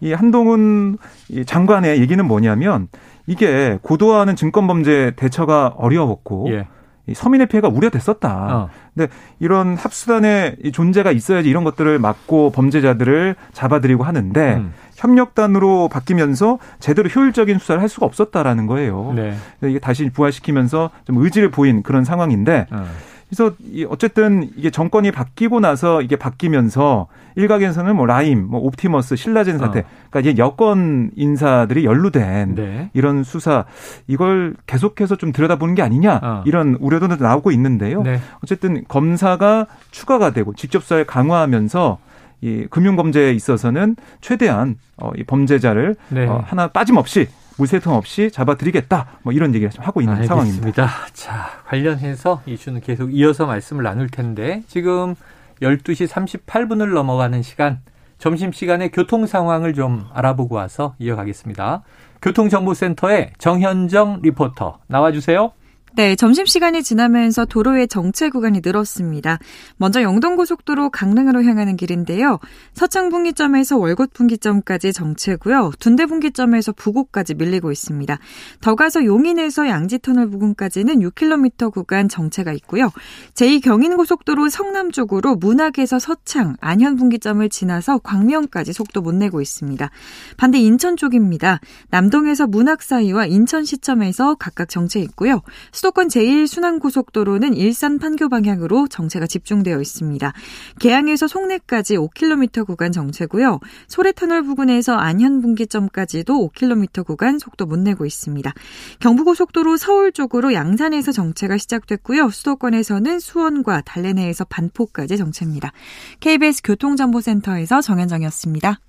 이 0.00 0.12
한동훈 0.12 0.98
장관의 1.46 2.00
얘기는 2.00 2.24
뭐냐면 2.24 2.88
이게 3.26 3.78
고도화하는 3.82 4.36
증권 4.36 4.66
범죄 4.66 5.12
대처가 5.16 5.74
어려웠고 5.76 6.46
예. 6.50 6.66
서민의 7.14 7.46
피해가 7.46 7.68
우려됐었다. 7.68 8.48
어. 8.50 8.70
근데 8.94 9.12
이런 9.38 9.76
합수단의 9.76 10.56
존재가 10.72 11.12
있어야지 11.12 11.48
이런 11.48 11.64
것들을 11.64 11.98
막고 11.98 12.50
범죄자들을 12.50 13.36
잡아들이고 13.52 14.04
하는데 14.04 14.54
음. 14.56 14.72
협력단으로 14.96 15.88
바뀌면서 15.88 16.58
제대로 16.80 17.08
효율적인 17.08 17.58
수사를 17.58 17.80
할 17.80 17.88
수가 17.88 18.06
없었다라는 18.06 18.66
거예요. 18.66 19.12
네. 19.14 19.34
이게 19.62 19.78
다시 19.78 20.10
부활시키면서 20.10 20.90
좀 21.06 21.18
의지를 21.18 21.50
보인 21.50 21.82
그런 21.82 22.04
상황인데 22.04 22.66
어. 22.70 22.86
그래서 23.28 23.54
어쨌든 23.88 24.50
이게 24.56 24.70
정권이 24.70 25.10
바뀌고 25.10 25.60
나서 25.60 26.00
이게 26.00 26.16
바뀌면서 26.16 27.08
일각에서는 27.36 27.94
뭐 27.94 28.06
라임, 28.06 28.46
뭐 28.48 28.60
옵티머스, 28.60 29.16
신라젠 29.16 29.58
사태, 29.58 29.80
어. 29.80 29.82
그러니까 30.10 30.20
이제 30.20 30.38
여권 30.38 31.10
인사들이 31.14 31.84
연루된 31.84 32.54
네. 32.54 32.90
이런 32.94 33.22
수사 33.22 33.64
이걸 34.06 34.56
계속해서 34.66 35.16
좀 35.16 35.32
들여다보는 35.32 35.74
게 35.74 35.82
아니냐 35.82 36.20
어. 36.22 36.42
이런 36.46 36.76
우려도 36.80 37.06
나오고 37.16 37.52
있는데요. 37.52 38.02
네. 38.02 38.18
어쨌든 38.42 38.84
검사가 38.88 39.66
추가가 39.90 40.30
되고 40.32 40.54
직접 40.54 40.82
수사를 40.82 41.04
강화하면서 41.04 41.98
이 42.40 42.66
금융 42.70 42.96
범죄에 42.96 43.32
있어서는 43.32 43.96
최대한 44.20 44.76
어, 44.96 45.10
이 45.16 45.24
범죄자를 45.24 45.96
네. 46.08 46.26
어, 46.26 46.42
하나 46.46 46.68
빠짐없이 46.68 47.28
물새통 47.58 47.94
없이 47.94 48.30
잡아드리겠다. 48.30 49.18
뭐 49.22 49.32
이런 49.32 49.54
얘기를 49.54 49.70
하고 49.78 50.00
있는 50.00 50.14
알겠습니다. 50.14 50.34
상황입니다. 50.34 50.88
자, 51.12 51.50
관련해서 51.66 52.42
이슈는 52.46 52.80
계속 52.80 53.12
이어서 53.14 53.46
말씀을 53.46 53.82
나눌 53.82 54.08
텐데 54.08 54.62
지금 54.68 55.14
12시 55.60 56.08
38분을 56.08 56.94
넘어가는 56.94 57.42
시간 57.42 57.80
점심시간에 58.18 58.88
교통 58.88 59.26
상황을 59.26 59.74
좀 59.74 60.06
알아보고 60.12 60.54
와서 60.54 60.94
이어가겠습니다. 60.98 61.82
교통정보센터의 62.22 63.32
정현정 63.38 64.20
리포터 64.22 64.78
나와주세요. 64.86 65.52
네, 65.98 66.14
점심시간이 66.14 66.84
지나면서 66.84 67.44
도로의 67.44 67.88
정체 67.88 68.30
구간이 68.30 68.60
늘었습니다. 68.64 69.40
먼저 69.78 70.00
영동고속도로 70.00 70.90
강릉으로 70.90 71.42
향하는 71.42 71.76
길인데요. 71.76 72.38
서창분기점에서 72.74 73.78
월곶분기점까지 73.78 74.92
정체고요. 74.92 75.72
둔대분기점에서 75.80 76.70
부곡까지 76.70 77.34
밀리고 77.34 77.72
있습니다. 77.72 78.16
더 78.60 78.76
가서 78.76 79.04
용인에서 79.04 79.66
양지터널 79.66 80.30
부근까지는 80.30 81.00
6km 81.00 81.72
구간 81.72 82.08
정체가 82.08 82.52
있고요. 82.52 82.92
제2경인고속도로 83.34 84.50
성남 84.50 84.92
쪽으로 84.92 85.34
문학에서 85.34 85.98
서창, 85.98 86.54
안현분기점을 86.60 87.48
지나서 87.48 87.98
광명까지 87.98 88.72
속도 88.72 89.00
못 89.00 89.16
내고 89.16 89.40
있습니다. 89.40 89.90
반대 90.36 90.60
인천 90.60 90.96
쪽입니다. 90.96 91.58
남동에서 91.90 92.46
문학 92.46 92.82
사이와 92.82 93.26
인천 93.26 93.64
시점에서 93.64 94.36
각각 94.36 94.68
정체 94.68 95.00
있고요. 95.00 95.42
수도 95.72 95.87
권 95.92 96.08
제1순환고속도로는 96.08 97.56
일산 97.56 97.98
판교 97.98 98.28
방향으로 98.28 98.88
정체가 98.88 99.26
집중되어 99.26 99.80
있습니다. 99.80 100.32
개항에서 100.80 101.26
송내까지 101.26 101.96
5km 101.96 102.66
구간 102.66 102.92
정체고요. 102.92 103.60
소래터널 103.86 104.42
부근에서 104.42 104.94
안현 104.94 105.40
분기점까지도 105.42 106.50
5km 106.50 107.06
구간 107.06 107.38
속도 107.38 107.66
못 107.66 107.78
내고 107.78 108.06
있습니다. 108.06 108.52
경부고속도로 109.00 109.76
서울 109.76 110.12
쪽으로 110.12 110.52
양산에서 110.52 111.12
정체가 111.12 111.58
시작됐고요. 111.58 112.30
수도권에서는 112.30 113.18
수원과 113.20 113.82
달래내에서 113.82 114.44
반포까지 114.44 115.16
정체입니다. 115.16 115.72
KBS 116.20 116.62
교통정보센터에서 116.62 117.80
정현정이었습니다. 117.80 118.80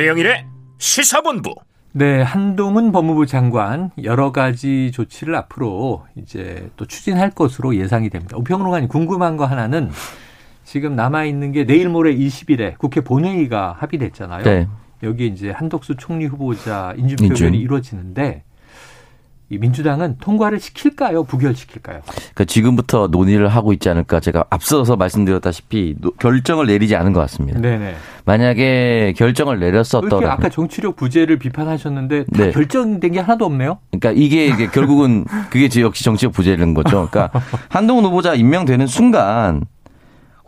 최영일의 0.00 0.46
시사본부. 0.78 1.54
네, 1.92 2.22
한동훈 2.22 2.90
법무부 2.90 3.26
장관 3.26 3.90
여러 4.02 4.32
가지 4.32 4.90
조치를 4.92 5.34
앞으로 5.34 6.06
이제 6.16 6.70
또 6.78 6.86
추진할 6.86 7.28
것으로 7.28 7.76
예상이 7.76 8.08
됩니다. 8.08 8.38
우평론가님 8.38 8.88
궁금한 8.88 9.36
거 9.36 9.44
하나는 9.44 9.90
지금 10.64 10.96
남아 10.96 11.26
있는 11.26 11.52
게 11.52 11.66
내일 11.66 11.90
모레 11.90 12.16
20일에 12.16 12.78
국회 12.78 13.02
본회의가 13.02 13.76
합의됐잖아요. 13.78 14.44
네. 14.44 14.68
여기 15.02 15.26
이제 15.26 15.50
한덕수 15.50 15.96
총리 15.96 16.24
후보자 16.24 16.94
인준 16.96 17.28
표결이 17.28 17.58
이루어지는데 17.58 18.44
이 18.46 18.49
민주당은 19.58 20.16
통과를 20.20 20.60
시킬까요? 20.60 21.24
부결시킬까요? 21.24 22.00
그러니까 22.06 22.44
지금부터 22.44 23.08
논의를 23.08 23.48
하고 23.48 23.72
있지 23.72 23.88
않을까 23.88 24.20
제가 24.20 24.44
앞서서 24.50 24.96
말씀드렸다시피 24.96 25.96
결정을 26.18 26.66
내리지 26.66 26.94
않은 26.96 27.12
것 27.12 27.20
같습니다. 27.20 27.60
네네. 27.60 27.94
만약에 28.24 29.14
결정을 29.16 29.58
내렸었더라면 29.58 30.30
아까 30.30 30.48
정치력 30.48 30.96
부재를 30.96 31.38
비판하셨는데 31.38 32.24
다 32.24 32.44
네. 32.44 32.50
결정된 32.52 33.12
게 33.12 33.18
하나도 33.18 33.44
없네요. 33.46 33.78
그러니까 33.90 34.12
이게, 34.12 34.46
이게 34.46 34.68
결국은 34.68 35.24
그게 35.50 35.68
역시 35.80 36.04
정치적 36.04 36.32
부재라는 36.32 36.74
거죠. 36.74 37.08
그러니까 37.10 37.30
한동훈 37.68 38.04
후보자 38.04 38.34
임명되는 38.34 38.86
순간 38.86 39.64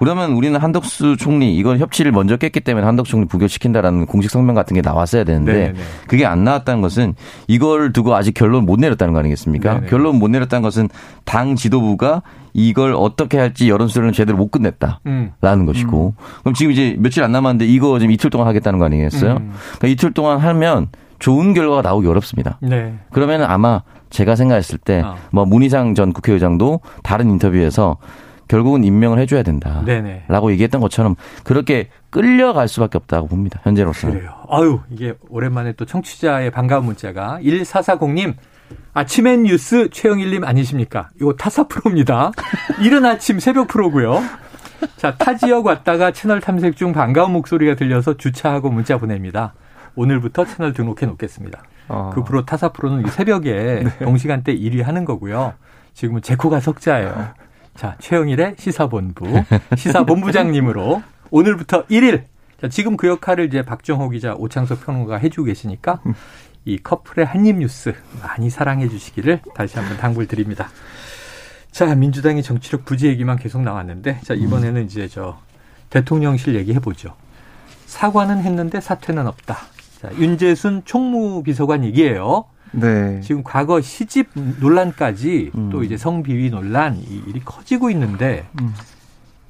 그러면 0.03 0.33
우리는 0.33 0.59
한덕수 0.59 1.17
총리 1.17 1.57
이건 1.57 1.79
협치를 1.79 2.11
먼저 2.11 2.37
깼기 2.37 2.59
때문에 2.59 2.85
한덕수 2.85 3.13
총리 3.13 3.27
부결시킨다라는 3.29 4.07
공식 4.07 4.33
성명 4.33 4.57
같은 4.57 4.75
게 4.75 4.81
나왔어야 4.81 5.23
되는데 5.23 5.53
네네. 5.53 5.73
네. 5.75 5.79
그게 6.09 6.27
안 6.27 6.43
나왔다는 6.43 6.83
것은 6.83 7.15
이걸 7.47 7.93
두고 7.93 8.13
아직 8.17 8.35
결론 8.35 8.67
못 8.67 8.81
내렸다는 8.81 9.15
거 9.15 9.21
아니겠습니까? 9.21 9.75
네네. 9.75 9.81
네. 9.83 9.87
결론 9.89 10.19
못 10.19 10.27
내렸다는 10.27 10.65
것은 10.65 10.89
당 11.25 11.55
지도부가 11.55 12.23
이걸 12.53 12.95
어떻게 12.95 13.39
할지 13.39 13.71
여론조사를 13.71 14.11
제대로 14.11 14.37
못 14.39 14.51
끝냈다라는 14.51 15.01
음. 15.07 15.67
것이고 15.67 16.15
음. 16.19 16.25
그럼 16.41 16.55
지금 16.55 16.73
이제 16.73 16.97
며칠 16.99 17.23
안 17.23 17.31
남았는데 17.31 17.67
이거 17.67 18.01
지금 18.01 18.11
이틀 18.11 18.29
동안 18.29 18.49
하겠다는 18.49 18.81
거 18.81 18.87
아니겠어요? 18.87 19.35
음. 19.35 19.53
그러니까 19.79 19.87
이틀 19.87 20.13
동안 20.13 20.39
하면 20.39 20.89
좋은 21.21 21.55
결과가 21.55 21.83
나오기 21.83 22.09
어렵습니다. 22.09 22.59
네. 22.61 22.93
그러면 23.13 23.45
아마 23.45 23.83
제가 24.11 24.35
생각했을 24.35 24.79
때뭐 24.79 25.15
어. 25.31 25.47
문희상 25.47 25.95
전 25.95 26.13
국회의장도 26.13 26.81
다른 27.05 27.31
인터뷰에서 27.31 27.99
결국은 28.49 28.85
임명을 28.85 29.19
해줘야 29.19 29.43
된다. 29.43 29.83
네네. 29.85 30.25
라고 30.29 30.51
얘기했던 30.53 30.81
것처럼 30.81 31.17
그렇게 31.45 31.89
끌려갈 32.11 32.69
수밖에 32.69 32.99
없다고 32.99 33.29
봅니다. 33.29 33.61
현재로서는. 33.63 34.17
그래요. 34.17 34.33
아유, 34.51 34.81
이게 34.91 35.15
오랜만에 35.29 35.73
또 35.73 35.85
청취자의 35.85 36.51
반가운 36.51 36.85
문자가 36.85 37.39
1440님 37.43 38.35
아침엔 38.95 39.45
뉴스 39.45 39.89
최영일님 39.91 40.45
아니십니까? 40.45 41.09
이거 41.21 41.33
타사 41.35 41.67
프로입니다. 41.67 42.33
이른 42.81 43.05
아침 43.05 43.39
새벽 43.39 43.69
프로고요. 43.69 44.23
자, 44.97 45.15
타 45.17 45.37
지역 45.37 45.67
왔다가 45.67 46.11
채널 46.11 46.41
탐색 46.41 46.77
중 46.77 46.93
반가운 46.93 47.33
목소리가 47.33 47.77
들려서 47.77 48.17
주차하고 48.17 48.71
문자 48.71 48.99
보냅니다. 48.99 49.55
오늘부터 49.95 50.45
채널 50.45 50.73
등록해 50.73 51.07
놓겠습니다. 51.07 51.63
어. 51.89 52.11
그 52.15 52.23
프로 52.25 52.45
타사 52.45 52.69
프로는 52.71 53.07
새벽에 53.09 53.83
네. 53.85 53.99
동시간대 53.99 54.55
1위 54.57 54.83
하는 54.83 55.05
거고요. 55.05 55.55
지금은 55.95 56.23
제코가 56.23 56.61
석자예요. 56.61 57.29
자, 57.75 57.97
최영일의 57.99 58.57
시사본부, 58.59 59.27
시사본부장님으로 59.77 61.03
오늘부터 61.31 61.87
1일. 61.87 62.25
자, 62.61 62.69
지금 62.69 62.97
그 62.97 63.09
역할을 63.09 63.47
이제 63.47 63.65
박정호 63.65 64.11
기자, 64.11 64.35
오창석 64.35 64.85
평론가가 64.85 65.19
해주고 65.19 65.47
계시니까 65.47 66.01
이 66.65 66.79
커플의 66.79 67.27
한입 67.27 67.57
뉴스 67.57 67.95
많이 68.23 68.51
사랑해 68.51 68.89
주시기를 68.89 69.41
다시 69.55 69.79
한번 69.79 69.97
당부를 69.97 70.29
드립니다. 70.29 70.69
자, 71.71 71.95
민주당의 71.95 72.43
정치력 72.43 72.85
부재 72.85 73.09
얘기만 73.09 73.39
계속 73.39 73.63
나왔는데, 73.63 74.21
자, 74.23 74.35
이번에는 74.35 74.85
이제 74.85 75.09
저 75.09 75.41
대통령실 75.91 76.55
얘기 76.55 76.75
해 76.75 76.79
보죠. 76.79 77.15
사과는 77.87 78.43
했는데 78.43 78.81
사퇴는 78.81 79.27
없다. 79.27 79.57
자, 80.01 80.13
윤재순 80.19 80.83
총무비서관 80.85 81.85
얘기예요. 81.85 82.45
네. 82.73 83.21
지금 83.21 83.43
과거 83.45 83.81
시집 83.81 84.29
논란까지 84.61 85.53
음. 85.55 85.71
또 85.71 85.83
이제 85.83 85.97
성비위 85.97 86.51
논란 86.51 86.97
이 86.97 87.23
일이 87.27 87.41
커지고 87.45 87.91
있는데 87.91 88.47
음. 88.61 88.73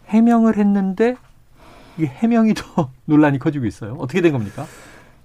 해명을 0.09 0.59
했는데 0.59 1.17
이 1.99 2.05
해명이 2.05 2.55
더 2.55 2.91
논란이 3.07 3.39
커지고 3.39 3.67
있어요. 3.67 3.97
어떻게 3.99 4.21
된 4.21 4.33
겁니까? 4.33 4.67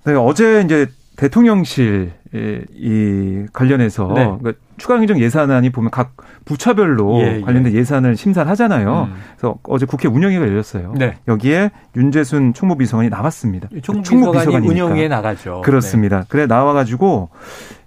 네, 0.05 0.13
어제 0.13 0.61
이제 0.61 0.87
대통령실 1.17 2.13
이 2.33 3.45
관련해서 3.51 4.07
네. 4.13 4.25
그러니까 4.25 4.53
추가행정 4.77 5.19
예산안이 5.19 5.71
보면 5.71 5.89
각 5.89 6.15
부처별로 6.45 7.19
예, 7.21 7.37
예. 7.37 7.41
관련된 7.41 7.73
예. 7.73 7.83
산을 7.83 8.15
심사를 8.15 8.49
하잖아요. 8.51 9.09
음. 9.09 9.15
그래서 9.35 9.57
어제 9.63 9.85
국회 9.87 10.07
운영위가 10.07 10.45
열렸어요. 10.45 10.93
네. 10.95 11.15
여기에 11.27 11.71
윤재순 11.95 12.53
총무비서관이 12.53 13.09
나왔습니다. 13.09 13.69
총무비서관이 13.81 14.67
운영위에 14.67 15.07
나가죠. 15.07 15.61
그렇습니다. 15.65 16.19
네. 16.19 16.25
그래 16.29 16.45
나와가지고 16.45 17.29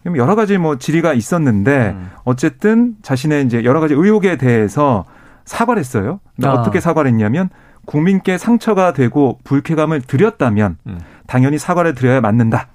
여러 0.06 0.34
가지 0.34 0.58
뭐 0.58 0.78
질의가 0.78 1.12
있었는데 1.12 1.94
음. 1.96 2.10
어쨌든 2.24 2.94
자신의 3.02 3.44
이제 3.44 3.64
여러 3.64 3.80
가지 3.80 3.94
의혹에 3.94 4.36
대해서 4.36 5.04
사과를 5.44 5.80
했어요. 5.80 6.20
아. 6.42 6.48
어떻게 6.48 6.80
사과를 6.80 7.10
했냐면 7.10 7.50
국민께 7.86 8.38
상처가 8.38 8.92
되고 8.92 9.38
불쾌감을 9.44 10.02
드렸다면 10.02 10.76
음. 10.86 11.00
당연히 11.26 11.58
사과를 11.58 11.94
드려야 11.94 12.20
맞는다. 12.20 12.68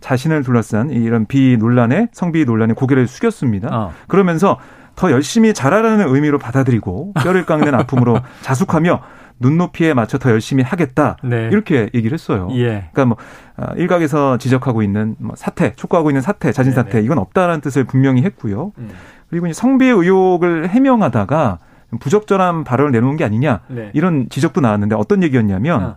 자신을 0.00 0.42
둘러싼 0.42 0.90
이런 0.90 1.26
비 1.26 1.56
논란에 1.58 2.08
성비 2.12 2.44
논란에 2.44 2.72
고개를 2.72 3.06
숙였습니다. 3.06 3.68
어. 3.70 3.92
그러면서 4.08 4.58
더 4.96 5.10
열심히 5.10 5.54
잘하라는 5.54 6.08
의미로 6.08 6.38
받아들이고 6.38 7.14
뼈를 7.22 7.44
깎는 7.46 7.74
아픔으로 7.74 8.20
자숙하며 8.42 9.00
눈높이에 9.40 9.94
맞춰 9.94 10.18
더 10.18 10.30
열심히 10.30 10.62
하겠다 10.62 11.16
네. 11.24 11.48
이렇게 11.50 11.90
얘기를 11.94 12.12
했어요. 12.12 12.48
예. 12.52 12.88
그러니까 12.92 13.04
뭐 13.06 13.16
아, 13.56 13.72
일각에서 13.74 14.38
지적하고 14.38 14.82
있는 14.82 15.16
뭐 15.18 15.34
사태, 15.36 15.72
촉구하고 15.72 16.10
있는 16.10 16.20
사태, 16.20 16.52
자진 16.52 16.72
사태. 16.72 17.00
이건 17.00 17.18
없다라는 17.18 17.60
뜻을 17.62 17.84
분명히 17.84 18.22
했고요. 18.22 18.72
음. 18.78 18.90
그리고 19.30 19.46
이제 19.46 19.54
성비 19.54 19.86
의혹을 19.86 20.68
해명하다가 20.68 21.58
부적절한 21.98 22.64
발언을 22.64 22.92
내놓은 22.92 23.16
게 23.16 23.24
아니냐 23.24 23.60
네. 23.68 23.90
이런 23.94 24.28
지적도 24.28 24.60
나왔는데 24.60 24.94
어떤 24.94 25.22
얘기였냐면 25.22 25.82
아. 25.82 25.96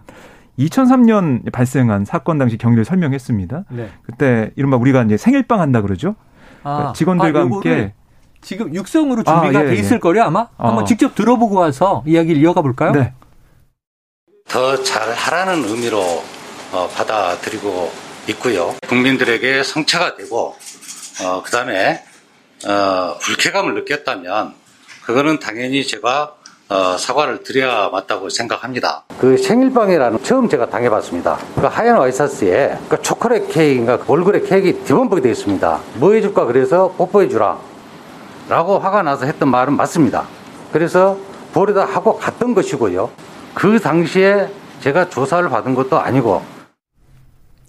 2003년 0.58 1.52
발생한 1.52 2.06
사건 2.06 2.38
당시 2.38 2.58
경위를 2.58 2.86
설명했습니다. 2.86 3.66
네. 3.70 3.90
그때 4.04 4.52
이른바 4.56 4.78
우리가 4.78 5.04
이제 5.04 5.18
생일빵 5.18 5.60
한다 5.60 5.82
그러죠. 5.82 6.16
아, 6.64 6.76
그러니까 6.76 6.94
직원들과 6.94 7.40
아, 7.40 7.42
함께 7.44 7.94
지금 8.42 8.74
육성으로 8.74 9.24
준비가 9.24 9.60
아, 9.60 9.64
예, 9.64 9.70
돼 9.70 9.76
있을 9.76 9.96
예. 9.96 10.00
거요 10.00 10.22
아마 10.24 10.48
어. 10.58 10.68
한번 10.68 10.86
직접 10.86 11.16
들어보고 11.16 11.56
와서 11.56 12.04
이야기를 12.06 12.42
이어가 12.42 12.62
볼까요? 12.62 12.92
네. 12.92 13.14
더 14.48 14.82
잘하라는 14.84 15.64
의미로 15.66 16.00
어, 16.72 16.90
받아들이고 16.96 17.92
있고요. 18.30 18.76
국민들에게 18.88 19.64
성취가 19.64 20.16
되고 20.16 20.56
어, 21.24 21.42
그 21.44 21.52
다음에 21.52 22.04
어, 22.68 23.18
불쾌감을 23.20 23.74
느꼈다면 23.76 24.54
그거는 25.06 25.40
당연히 25.40 25.86
제가 25.86 26.36
어, 26.70 26.98
사과를 26.98 27.44
드려야 27.44 27.90
맞다고 27.90 28.30
생각합니다. 28.30 29.04
그 29.20 29.38
생일빵이라는 29.38 30.24
처음 30.24 30.48
제가 30.50 30.70
당해봤습니다. 30.70 31.38
그 31.56 31.62
하얀 31.66 31.98
와이사스에 31.98 32.78
그 32.90 33.02
초콜릿 33.02 33.50
케이크인가 33.50 33.98
그 33.98 34.06
몰그레 34.08 34.42
케이크 34.42 34.84
뒤범벅이 34.84 35.22
되어 35.22 35.32
있습니다. 35.32 35.80
뭐 35.96 36.14
해줄까 36.14 36.46
그래서 36.46 36.92
뽀뽀해주라 36.98 37.58
라고 38.50 38.80
화가 38.80 39.04
나서 39.04 39.26
했던 39.26 39.50
말은 39.50 39.76
맞습니다. 39.76 40.28
그래서 40.72 41.18
버리다 41.54 41.86
하고 41.86 42.18
갔던 42.18 42.54
것이고요. 42.56 43.10
그 43.54 43.80
당시에 43.80 44.50
제가 44.80 45.10
조사를 45.10 45.48
받은 45.50 45.76
것도 45.76 46.00
아니고 46.00 46.42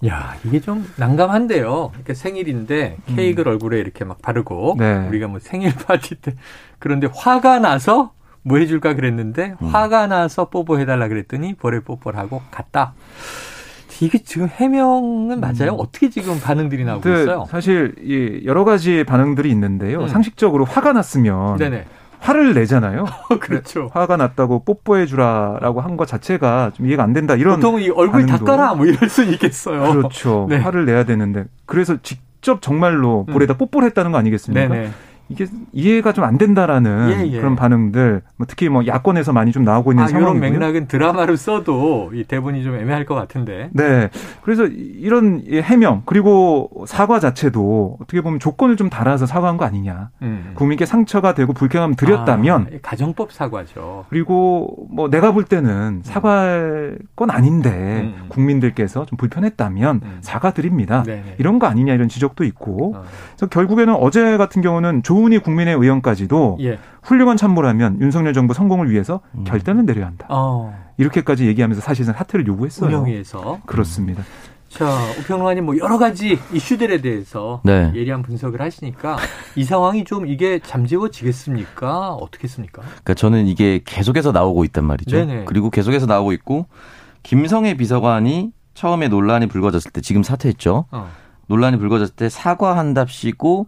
야, 0.05 0.35
이게 0.43 0.59
좀 0.59 0.85
난감한데요. 0.97 1.91
이렇게 1.95 2.13
생일인데 2.13 2.97
케이크를 3.15 3.51
음. 3.51 3.53
얼굴에 3.53 3.79
이렇게 3.79 4.03
막 4.03 4.21
바르고 4.21 4.75
네. 4.77 5.07
우리가 5.07 5.27
뭐 5.27 5.39
생일 5.39 5.73
파티 5.73 6.15
때 6.15 6.35
그런데 6.79 7.07
화가 7.13 7.59
나서 7.59 8.11
뭐 8.43 8.57
해줄까 8.59 8.93
그랬는데 8.93 9.55
음. 9.61 9.67
화가 9.67 10.07
나서 10.07 10.49
뽀뽀 10.49 10.79
해달라 10.79 11.07
그랬더니 11.07 11.55
볼에 11.55 11.79
뽀뽀를 11.79 12.19
하고 12.19 12.41
갔다. 12.51 12.93
이게 14.01 14.17
지금 14.21 14.47
해명은 14.49 15.39
맞아요? 15.39 15.71
음. 15.73 15.77
어떻게 15.79 16.09
지금 16.09 16.39
반응들이 16.39 16.83
나오고 16.83 17.09
있어요? 17.09 17.45
사실 17.49 17.95
여러 18.45 18.65
가지 18.65 19.05
반응들이 19.05 19.49
있는데요. 19.51 20.01
음. 20.01 20.07
상식적으로 20.09 20.65
화가 20.65 20.91
났으면 20.91 21.57
네네. 21.57 21.85
화를 22.25 22.53
내잖아요. 22.53 23.05
그렇죠. 23.39 23.89
화가 23.93 24.17
났다고 24.17 24.63
뽀뽀해 24.63 25.05
주라라고 25.05 25.81
한 25.81 25.95
것 25.95 26.07
자체가 26.07 26.71
좀 26.73 26.87
이해가 26.87 27.03
안 27.03 27.13
된다. 27.13 27.35
이런 27.35 27.55
보통 27.55 27.81
이 27.81 27.89
얼굴 27.89 28.25
닦아라 28.25 28.73
뭐 28.75 28.85
이럴 28.85 29.07
수 29.09 29.23
있겠어요. 29.23 29.93
그렇죠. 29.93 30.45
네. 30.49 30.57
화를 30.57 30.85
내야 30.85 31.05
되는데 31.05 31.45
그래서 31.65 31.95
직접 32.01 32.61
정말로 32.61 33.25
볼에다 33.25 33.53
음. 33.53 33.57
뽀뽀를 33.57 33.87
했다는 33.89 34.11
거 34.11 34.17
아니겠습니까? 34.17 34.67
네네. 34.67 34.89
이게 35.29 35.47
이해가 35.71 36.11
좀 36.11 36.25
안 36.25 36.37
된다라는 36.37 37.09
예, 37.11 37.31
예. 37.33 37.37
그런 37.39 37.55
반응들, 37.55 38.21
뭐 38.37 38.47
특히 38.47 38.67
뭐 38.67 38.85
야권에서 38.85 39.31
많이 39.31 39.51
좀 39.51 39.63
나오고 39.63 39.91
있는 39.91 40.03
아, 40.03 40.07
상황이고요. 40.07 40.37
이런 40.39 40.53
맥락은 40.59 40.87
드라마를 40.87 41.37
써도 41.37 42.09
이 42.13 42.23
대본이 42.23 42.63
좀 42.63 42.75
애매할 42.75 43.05
것 43.05 43.13
같은데. 43.15 43.69
네, 43.73 44.09
그래서 44.41 44.65
이런 44.65 45.43
해명 45.51 46.01
그리고 46.05 46.69
사과 46.87 47.19
자체도 47.19 47.97
어떻게 48.01 48.21
보면 48.21 48.39
조건을 48.39 48.75
좀 48.75 48.89
달아서 48.89 49.25
사과한 49.25 49.57
거 49.57 49.65
아니냐. 49.65 50.09
음. 50.23 50.51
국민께 50.55 50.85
상처가 50.85 51.33
되고 51.35 51.53
불쾌감 51.53 51.93
드렸다면 51.95 52.67
아, 52.73 52.77
가정법 52.81 53.31
사과죠. 53.31 54.05
그리고 54.09 54.87
뭐 54.89 55.09
내가 55.09 55.31
볼 55.31 55.43
때는 55.43 56.01
사과할 56.03 56.97
건 57.15 57.29
아닌데 57.29 57.69
음. 57.71 58.25
국민들께서 58.29 59.05
좀 59.05 59.17
불편했다면 59.17 60.01
음. 60.03 60.17
사과드립니다. 60.21 61.03
네네. 61.03 61.35
이런 61.37 61.59
거 61.59 61.67
아니냐 61.67 61.93
이런 61.93 62.09
지적도 62.09 62.43
있고. 62.43 62.95
어. 62.95 63.03
그래서 63.35 63.47
결국에는 63.47 63.93
어제 63.95 64.37
같은 64.37 64.61
경우는 64.61 65.03
조 65.03 65.14
은희 65.15 65.39
국민의 65.39 65.75
의원까지도 65.75 66.57
예. 66.61 66.79
훌륭한 67.03 67.37
참모라면 67.37 68.01
윤석열 68.01 68.33
정부 68.33 68.53
성공을 68.53 68.89
위해서 68.89 69.21
음. 69.35 69.43
결단을 69.45 69.85
내려야 69.85 70.07
한다. 70.07 70.27
어. 70.29 70.75
이렇게까지 70.97 71.45
얘기하면서 71.47 71.81
사실상 71.81 72.15
사퇴를 72.15 72.47
요구했어요. 72.47 72.89
운영위에서 72.89 73.59
그렇습니다. 73.65 74.23
자, 74.69 74.85
우평론가님 75.19 75.65
뭐 75.65 75.77
여러 75.77 75.97
가지 75.97 76.37
이슈들에 76.51 76.99
대해서 76.99 77.61
네. 77.63 77.91
예리한 77.95 78.23
분석을 78.23 78.59
하시니까 78.61 79.17
이 79.55 79.63
상황이 79.63 80.03
좀 80.03 80.27
이게 80.27 80.59
잠재워지겠습니까? 80.59 82.15
어떻겠습니까? 82.15 82.81
그러니까 82.81 83.13
저는 83.13 83.47
이게 83.47 83.79
계속해서 83.85 84.33
나오고 84.33 84.65
있단 84.65 84.83
말이죠. 84.83 85.15
네네. 85.15 85.45
그리고 85.45 85.69
계속해서 85.69 86.07
나오고 86.07 86.33
있고 86.33 86.65
김성애 87.23 87.75
비서관이 87.75 88.51
처음에 88.73 89.07
논란이 89.07 89.47
불거졌을 89.47 89.91
때 89.91 90.01
지금 90.01 90.23
사퇴했죠. 90.23 90.85
어. 90.91 91.07
논란이 91.47 91.77
불거졌을 91.77 92.13
때 92.15 92.27
사과한답시고 92.27 93.67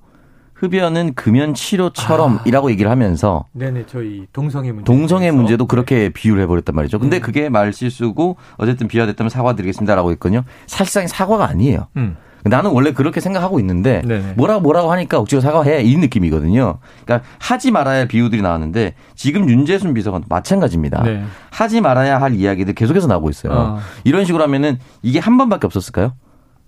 흡연은 0.59 1.13
금연 1.13 1.53
치료처럼이라고 1.53 2.67
아. 2.67 2.71
얘기를 2.71 2.89
하면서 2.89 3.45
네네 3.51 3.85
저희 3.85 4.25
동성애 4.33 4.71
문제 4.71 4.85
동성애 4.85 5.31
문제도 5.31 5.65
네. 5.65 5.67
그렇게 5.67 6.09
비유를 6.09 6.41
해버렸단 6.43 6.75
말이죠. 6.75 6.99
근데 6.99 7.17
음. 7.17 7.21
그게 7.21 7.49
말실수고 7.49 8.37
어쨌든 8.57 8.87
비하됐다면 8.87 9.29
사과드리겠습니다라고 9.29 10.11
했거든요. 10.11 10.43
사실상 10.65 11.07
사과가 11.07 11.47
아니에요. 11.47 11.87
음. 11.97 12.17
나는 12.43 12.71
원래 12.71 12.93
그렇게 12.93 13.19
생각하고 13.19 13.59
있는데 13.59 14.01
네네. 14.01 14.33
뭐라고 14.37 14.61
뭐라고 14.61 14.91
하니까 14.91 15.19
억지로 15.19 15.41
사과해 15.41 15.81
이 15.83 15.97
느낌이거든요. 15.97 16.79
그러니까 17.03 17.27
하지 17.39 17.71
말아야 17.71 17.99
할 17.99 18.07
비유들이 18.07 18.41
나왔는데 18.41 18.95
지금 19.15 19.49
윤재순 19.49 19.93
비서관 19.93 20.23
마찬가지입니다. 20.29 21.03
네. 21.03 21.23
하지 21.51 21.81
말아야 21.81 22.21
할 22.21 22.35
이야기들 22.35 22.73
계속해서 22.73 23.07
나오고 23.07 23.29
있어요. 23.29 23.53
어. 23.53 23.79
이런 24.05 24.25
식으로 24.25 24.43
하면은 24.43 24.79
이게 25.01 25.19
한 25.19 25.37
번밖에 25.37 25.67
없었을까요? 25.67 26.13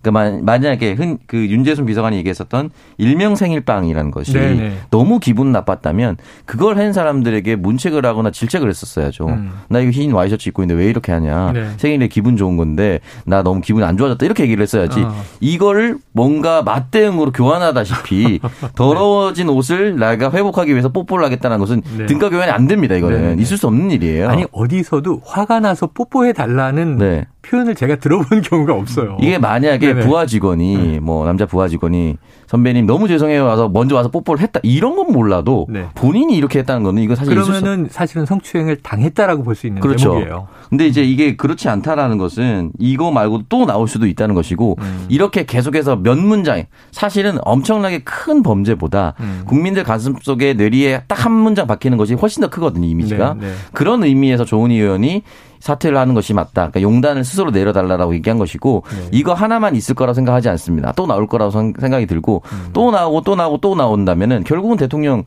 그러니까 0.02 0.42
만약에 0.42 0.92
흔, 0.92 1.18
그 1.26 1.36
윤재순 1.36 1.84
비서관이 1.86 2.16
얘기했었던 2.18 2.70
일명 2.96 3.36
생일빵이라는 3.36 4.10
것이 4.10 4.32
네네. 4.32 4.72
너무 4.90 5.18
기분 5.18 5.52
나빴다면 5.52 6.16
그걸 6.46 6.78
한 6.78 6.92
사람들에게 6.92 7.56
문책을 7.56 8.04
하거나 8.06 8.30
질책을 8.30 8.68
했었어야죠. 8.68 9.28
음. 9.28 9.52
나 9.68 9.80
이거 9.80 9.90
흰 9.90 10.12
와이셔츠 10.12 10.48
입고 10.48 10.62
있는데 10.62 10.82
왜 10.82 10.88
이렇게 10.88 11.12
하냐. 11.12 11.52
네. 11.52 11.70
생일에 11.76 12.08
기분 12.08 12.36
좋은 12.36 12.56
건데 12.56 13.00
나 13.26 13.42
너무 13.42 13.60
기분이 13.60 13.84
안 13.84 13.96
좋아졌다 13.96 14.24
이렇게 14.24 14.44
얘기를 14.44 14.62
했어야지. 14.62 15.02
어. 15.02 15.14
이거를 15.40 15.98
뭔가 16.12 16.62
맞대응으로 16.62 17.32
교환하다시피 17.32 18.40
더러워진 18.74 19.48
옷을 19.50 19.96
내가 19.96 20.30
회복하기 20.30 20.70
위해서 20.70 20.88
뽀뽀를 20.88 21.24
하겠다는 21.26 21.58
것은 21.58 21.82
네. 21.98 22.06
등가 22.06 22.30
교환이 22.30 22.50
안 22.50 22.66
됩니다. 22.66 22.94
이거는 22.94 23.36
네 23.36 23.42
있을 23.42 23.58
수 23.58 23.66
없는 23.66 23.90
일이에요. 23.90 24.28
아니 24.30 24.46
어디서도 24.52 25.22
화가 25.24 25.60
나서 25.60 25.88
뽀뽀해 25.88 26.32
달라는 26.32 26.96
네. 26.96 27.26
표현을 27.42 27.74
제가 27.74 27.96
들어본 27.96 28.42
경우가 28.42 28.74
없어요. 28.74 29.16
이게 29.20 29.38
만약에 29.38 29.94
네네. 29.94 30.06
부하 30.06 30.26
직원이 30.26 30.76
네. 30.76 31.00
뭐 31.00 31.24
남자 31.26 31.46
부하 31.46 31.68
직원이 31.68 32.16
선배님 32.50 32.84
너무 32.84 33.06
죄송해요 33.06 33.44
와서 33.46 33.68
먼저 33.68 33.94
와서 33.94 34.08
뽀뽀를 34.08 34.42
했다 34.42 34.58
이런 34.64 34.96
건 34.96 35.12
몰라도 35.12 35.68
네. 35.70 35.86
본인이 35.94 36.36
이렇게 36.36 36.58
했다는 36.58 36.82
거는 36.82 37.00
이거 37.00 37.14
사실 37.14 37.32
그러면은 37.32 37.86
사실은 37.88 38.26
성추행을 38.26 38.78
당했다라고 38.82 39.44
볼 39.44 39.54
수 39.54 39.68
있는 39.68 39.80
그렇죠. 39.80 40.14
대목이에요. 40.14 40.48
근데 40.68 40.88
이제 40.88 41.04
이게 41.04 41.36
그렇지 41.36 41.68
않다라는 41.68 42.18
것은 42.18 42.72
이거 42.80 43.12
말고 43.12 43.42
또 43.48 43.66
나올 43.66 43.86
수도 43.86 44.08
있다는 44.08 44.34
것이고 44.34 44.76
음. 44.80 45.06
이렇게 45.08 45.44
계속해서 45.46 45.94
몇 45.96 46.18
문장 46.18 46.64
사실은 46.90 47.38
엄청나게 47.42 48.00
큰 48.00 48.42
범죄보다 48.42 49.14
음. 49.20 49.42
국민들 49.46 49.84
가슴 49.84 50.16
속에 50.20 50.54
뇌리에 50.54 51.02
딱 51.06 51.20
한 51.20 51.32
문장 51.32 51.66
박히는 51.66 51.98
것이 51.98 52.14
훨씬 52.14 52.40
더 52.40 52.48
크거든요 52.48 52.86
이미지가 52.88 53.34
네, 53.38 53.46
네. 53.48 53.52
그런 53.74 54.02
의미에서 54.02 54.46
조은희 54.46 54.74
의원이 54.78 55.22
사퇴를 55.60 55.98
하는 55.98 56.14
것이 56.14 56.32
맞다. 56.32 56.70
그러니까 56.70 56.80
용단을 56.80 57.22
스스로 57.22 57.50
내려달라고 57.50 58.14
얘기한 58.14 58.38
것이고 58.38 58.82
네. 58.90 59.08
이거 59.12 59.34
하나만 59.34 59.76
있을 59.76 59.94
거라고 59.94 60.14
생각하지 60.14 60.48
않습니다. 60.48 60.92
또 60.96 61.06
나올 61.06 61.26
거라고 61.26 61.50
생각이 61.50 62.06
들고 62.06 62.39
음. 62.52 62.70
또 62.72 62.90
나오고 62.90 63.22
또 63.22 63.36
나오고 63.36 63.58
또 63.58 63.74
나온다면은 63.74 64.44
결국은 64.44 64.76
대통령 64.76 65.24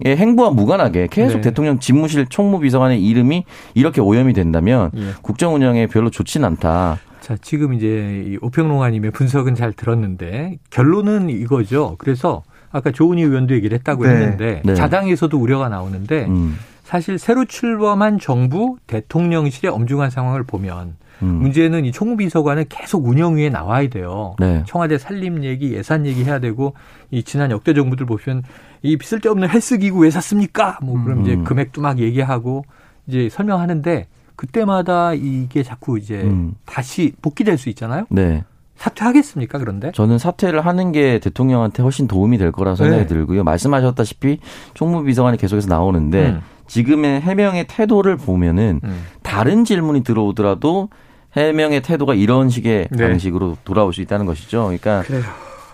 의 0.00 0.16
행보와 0.16 0.50
무관하게 0.50 1.06
계속 1.08 1.36
네. 1.36 1.42
대통령 1.42 1.78
집무실 1.78 2.26
총무비서관의 2.26 3.00
이름이 3.00 3.44
이렇게 3.74 4.00
오염이 4.00 4.32
된다면 4.32 4.90
예. 4.96 5.12
국정 5.22 5.54
운영에 5.54 5.86
별로 5.86 6.10
좋지는 6.10 6.44
않다. 6.48 6.98
자, 7.20 7.36
지금 7.40 7.74
이제 7.74 8.36
오평롱아님의 8.42 9.12
분석은 9.12 9.54
잘 9.54 9.72
들었는데 9.72 10.58
결론은 10.70 11.30
이거죠. 11.30 11.94
그래서 11.98 12.42
아까 12.72 12.90
조은희 12.90 13.22
의원도 13.22 13.54
얘기를 13.54 13.78
했다고 13.78 14.04
네. 14.04 14.10
했는데 14.10 14.62
네. 14.64 14.74
자당에서도 14.74 15.38
우려가 15.38 15.68
나오는데 15.68 16.26
음. 16.26 16.58
사실 16.82 17.18
새로 17.18 17.44
출범한 17.44 18.18
정부 18.18 18.76
대통령실의 18.88 19.70
엄중한 19.70 20.10
상황을 20.10 20.42
보면 20.42 20.96
음. 21.24 21.40
문제는 21.40 21.84
이 21.84 21.92
총무비서관은 21.92 22.66
계속 22.68 23.06
운영 23.06 23.36
위에 23.36 23.48
나와야 23.48 23.88
돼요. 23.88 24.36
네. 24.38 24.62
청와대 24.66 24.98
살림 24.98 25.42
얘기, 25.44 25.72
예산 25.72 26.06
얘기 26.06 26.24
해야 26.24 26.38
되고 26.38 26.74
이 27.10 27.22
지난 27.22 27.50
역대 27.50 27.74
정부들 27.74 28.06
보시면 28.06 28.42
이 28.82 28.98
쓸데없는 29.00 29.48
헬스 29.48 29.78
기구 29.78 30.00
왜 30.00 30.10
샀습니까? 30.10 30.78
뭐 30.82 31.02
그럼 31.02 31.18
음. 31.18 31.22
이제 31.22 31.36
금액도 31.36 31.80
막 31.80 31.98
얘기하고 31.98 32.64
이제 33.06 33.28
설명하는데 33.30 34.06
그때마다 34.36 35.14
이게 35.14 35.62
자꾸 35.62 35.98
이제 35.98 36.22
음. 36.22 36.54
다시 36.66 37.12
복귀될 37.22 37.56
수 37.58 37.68
있잖아요. 37.70 38.06
네. 38.10 38.44
사퇴하겠습니까? 38.76 39.58
그런데 39.58 39.92
저는 39.92 40.18
사퇴를 40.18 40.66
하는 40.66 40.92
게 40.92 41.20
대통령한테 41.20 41.82
훨씬 41.82 42.08
도움이 42.08 42.38
될 42.38 42.50
거라 42.50 42.74
생각이 42.74 43.02
네. 43.02 43.06
들고요. 43.06 43.44
말씀하셨다시피 43.44 44.40
총무비서관이 44.74 45.38
계속해서 45.38 45.68
나오는데 45.68 46.30
음. 46.30 46.40
지금의 46.66 47.20
해명의 47.20 47.66
태도를 47.68 48.16
보면은 48.16 48.80
음. 48.82 49.04
다른 49.22 49.64
질문이 49.64 50.02
들어오더라도 50.02 50.88
해명의 51.36 51.82
태도가 51.82 52.14
이런 52.14 52.48
식의 52.48 52.88
네. 52.90 53.08
방식으로 53.08 53.56
돌아올 53.64 53.92
수 53.92 54.00
있다는 54.00 54.26
것이죠. 54.26 54.64
그러니까 54.64 55.02
그래요. 55.02 55.22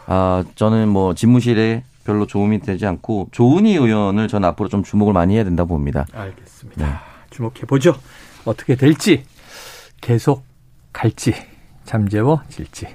아 0.06 0.44
저는 0.54 0.88
뭐 0.88 1.14
집무실에 1.14 1.84
별로 2.04 2.26
도움이 2.26 2.60
되지 2.60 2.86
않고 2.86 3.28
조은희 3.32 3.74
의원을 3.74 4.28
저는 4.28 4.48
앞으로 4.48 4.68
좀 4.68 4.82
주목을 4.82 5.12
많이 5.12 5.34
해야 5.34 5.44
된다고 5.44 5.68
봅니다. 5.68 6.06
알겠습니다. 6.12 6.86
네. 6.86 6.92
주목해 7.30 7.60
보죠. 7.66 7.94
어떻게 8.44 8.74
될지 8.74 9.24
계속 10.00 10.44
갈지 10.92 11.34
잠재워질지. 11.84 12.86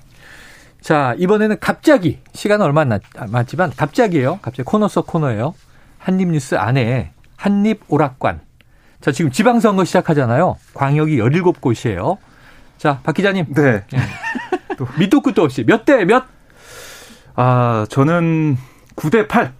자 0.81 1.15
이번에는 1.17 1.57
갑자기 1.59 2.19
시간 2.33 2.61
얼마 2.61 2.81
안 2.81 2.99
남았지만 3.15 3.71
갑자기예요. 3.75 4.39
갑자기 4.41 4.63
코너 4.63 4.87
속 4.87 5.07
코너예요. 5.07 5.53
한입뉴스 5.99 6.55
안에 6.55 7.11
한입 7.35 7.81
오락관. 7.87 8.41
자, 9.01 9.11
지금 9.11 9.29
지방선거 9.29 9.85
시작하잖아요. 9.85 10.57
광역이 10.73 11.17
17곳이에요. 11.17 12.17
자, 12.77 12.99
박 13.03 13.13
기자님. 13.15 13.45
네. 13.53 13.83
네. 13.87 13.99
또 14.77 14.87
밑도 14.99 15.21
끝도 15.21 15.43
없이 15.43 15.63
몇 15.65 15.85
대 15.85 16.03
몇? 16.05 16.23
아, 17.35 17.85
저는 17.89 18.57
9대 18.95 19.27
8. 19.27 19.53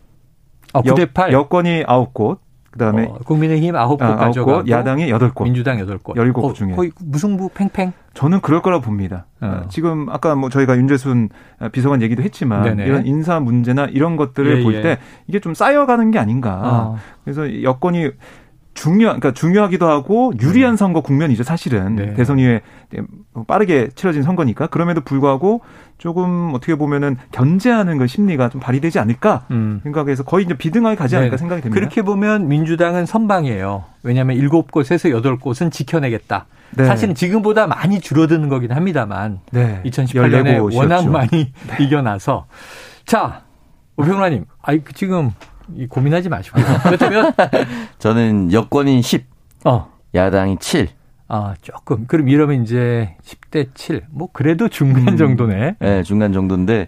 아, 0.74 0.82
9대 0.82 1.14
8. 1.14 1.32
여, 1.34 1.48
권이 1.48 1.84
9곳. 1.86 2.40
그다음에 2.72 3.06
어, 3.06 3.20
국민의힘 3.26 3.74
9곳 3.74 4.02
아, 4.02 4.16
가져가고 4.18 4.68
야당이 4.70 5.08
8곳. 5.10 5.44
민주당 5.46 5.78
8곳. 5.78 6.04
17곳 6.16 6.44
어, 6.44 6.54
중에. 6.54 6.72
거의 6.74 6.92
무승부 7.00 7.50
팽팽. 7.54 7.94
저는 8.14 8.42
그럴 8.42 8.62
거라고 8.62 8.82
봅니다. 8.84 9.28
어. 9.40 9.62
지금 9.70 10.10
아까 10.10 10.36
뭐 10.36 10.50
저희가 10.50 10.76
윤재순 10.76 11.30
비서관 11.72 12.02
얘기도 12.02 12.22
했지만 12.24 12.64
네네. 12.64 12.86
이런 12.86 13.06
인사 13.06 13.40
문제나 13.40 13.86
이런 13.86 14.18
것들을 14.18 14.60
예, 14.60 14.64
볼때 14.64 14.90
예. 14.90 14.98
이게 15.28 15.40
좀 15.40 15.54
쌓여가는 15.54 16.12
게 16.12 16.20
아닌가. 16.20 16.60
어. 16.64 16.98
그래서 17.24 17.64
여건이 17.64 18.12
중요, 18.76 19.06
그러니까 19.06 19.32
중요하기도 19.32 19.88
하고 19.88 20.34
유리한 20.40 20.74
음. 20.74 20.78
선거 20.78 21.02
국면이죠, 21.02 21.44
사실은. 21.44 21.96
네. 21.96 22.14
대선 22.14 22.38
이후에 22.38 22.62
빠르게 23.48 23.90
치러진 23.96 24.22
선거니까. 24.22 24.68
그럼에도 24.68 25.02
불구하고 25.02 25.62
조금 25.98 26.52
어떻게 26.54 26.76
보면은 26.76 27.16
견제하는 27.32 27.98
그 27.98 28.06
심리가 28.06 28.50
좀 28.50 28.60
발휘되지 28.60 29.00
않을까 29.00 29.46
음. 29.52 29.80
생각해서 29.84 30.24
거의 30.24 30.46
이제 30.46 30.54
비등하게 30.56 30.98
가지 30.98 31.16
않을까 31.16 31.38
네. 31.38 31.40
생각이 31.40 31.62
듭니다. 31.62 31.80
그렇게 31.80 32.02
보면 32.02 32.50
민주당은 32.50 33.06
선방이에요. 33.06 33.86
왜냐하면 34.04 34.36
일곱 34.36 34.72
곳에서 34.72 35.10
여덟 35.10 35.40
곳은 35.40 35.72
지켜내겠다. 35.72 36.46
네. 36.76 36.86
사실은 36.86 37.16
지금보다 37.16 37.68
많이 37.68 38.02
줄어드는 38.02 38.50
거긴 38.50 38.74
합니다만 38.74 39.40
네. 39.52 39.82
2018년에 39.86 40.76
워낙 40.76 41.10
많이 41.10 41.30
네. 41.30 41.84
이겨나서 41.84 42.48
자 43.06 43.44
오평라님, 43.96 44.46
아이 44.62 44.80
그 44.80 44.92
지금 44.94 45.32
고민하지 45.90 46.30
마시고요. 46.30 46.64
그렇다면 46.84 47.34
저는 48.00 48.52
여권이 48.54 49.02
10, 49.02 49.26
어. 49.66 49.92
야당이 50.14 50.58
7. 50.60 50.90
아, 51.28 51.56
조금. 51.62 52.06
그럼 52.06 52.30
이러면 52.30 52.64
이제 52.64 53.16
10대 53.24 53.70
7. 53.74 54.04
뭐 54.12 54.30
그래도 54.32 54.70
중간 54.70 55.08
음. 55.10 55.18
정도네. 55.18 55.76
네, 55.80 56.04
중간 56.04 56.34
정도인데 56.34 56.88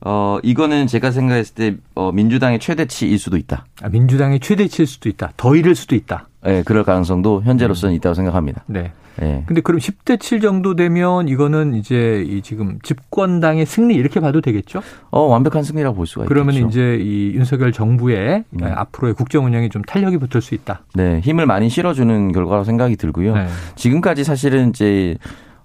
어, 0.00 0.38
이거는 0.42 0.86
제가 0.86 1.10
생각했을 1.10 1.54
때 1.54 1.76
어, 1.94 2.12
민주당의 2.12 2.58
최대치일 2.58 3.18
수도 3.18 3.36
있다. 3.36 3.66
아, 3.82 3.88
민주당의 3.88 4.40
최대치일 4.40 4.86
수도 4.86 5.08
있다. 5.08 5.32
더 5.36 5.54
이를 5.56 5.74
수도 5.74 5.94
있다. 5.94 6.28
네, 6.42 6.62
그럴 6.64 6.84
가능성도 6.84 7.42
현재로서는 7.42 7.94
음. 7.94 7.96
있다고 7.96 8.14
생각합니다. 8.14 8.64
네. 8.66 8.92
네. 9.20 9.42
근데 9.46 9.60
그럼 9.60 9.80
10대 9.80 10.20
7 10.20 10.40
정도 10.40 10.74
되면 10.76 11.28
이거는 11.28 11.74
이제 11.74 12.24
이 12.26 12.42
지금 12.42 12.78
집권당의 12.82 13.66
승리 13.66 13.94
이렇게 13.94 14.20
봐도 14.20 14.40
되겠죠? 14.40 14.80
어, 15.10 15.22
완벽한 15.22 15.62
승리라고 15.62 15.96
볼 15.96 16.06
수가 16.06 16.26
그러면 16.26 16.54
있겠죠. 16.54 16.70
그러면 16.70 16.96
이제 16.98 17.04
이 17.04 17.32
윤석열 17.34 17.72
정부의 17.72 18.44
네. 18.50 18.66
앞으로의 18.66 19.14
국정 19.14 19.44
운영에 19.46 19.68
좀 19.68 19.82
탄력이 19.82 20.18
붙을 20.18 20.40
수 20.42 20.54
있다. 20.54 20.82
네, 20.94 21.20
힘을 21.20 21.46
많이 21.46 21.68
실어주는 21.68 22.32
결과라고 22.32 22.64
생각이 22.64 22.96
들고요. 22.96 23.34
네. 23.34 23.46
지금까지 23.76 24.24
사실은 24.24 24.70
이제 24.70 25.16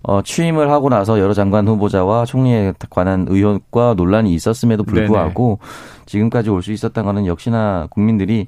어, 0.05 0.21
취임을 0.21 0.69
하고 0.69 0.89
나서 0.89 1.17
여러 1.19 1.33
장관 1.33 1.65
후보자와 1.67 2.25
총리에 2.25 2.73
관한 2.89 3.25
의혹과 3.29 3.93
논란이 3.95 4.33
있었음에도 4.33 4.83
불구하고 4.83 5.59
네네. 5.61 6.03
지금까지 6.05 6.49
올 6.49 6.61
수 6.61 6.71
있었던 6.73 7.05
거는 7.05 7.25
역시나 7.25 7.87
국민들이 7.89 8.47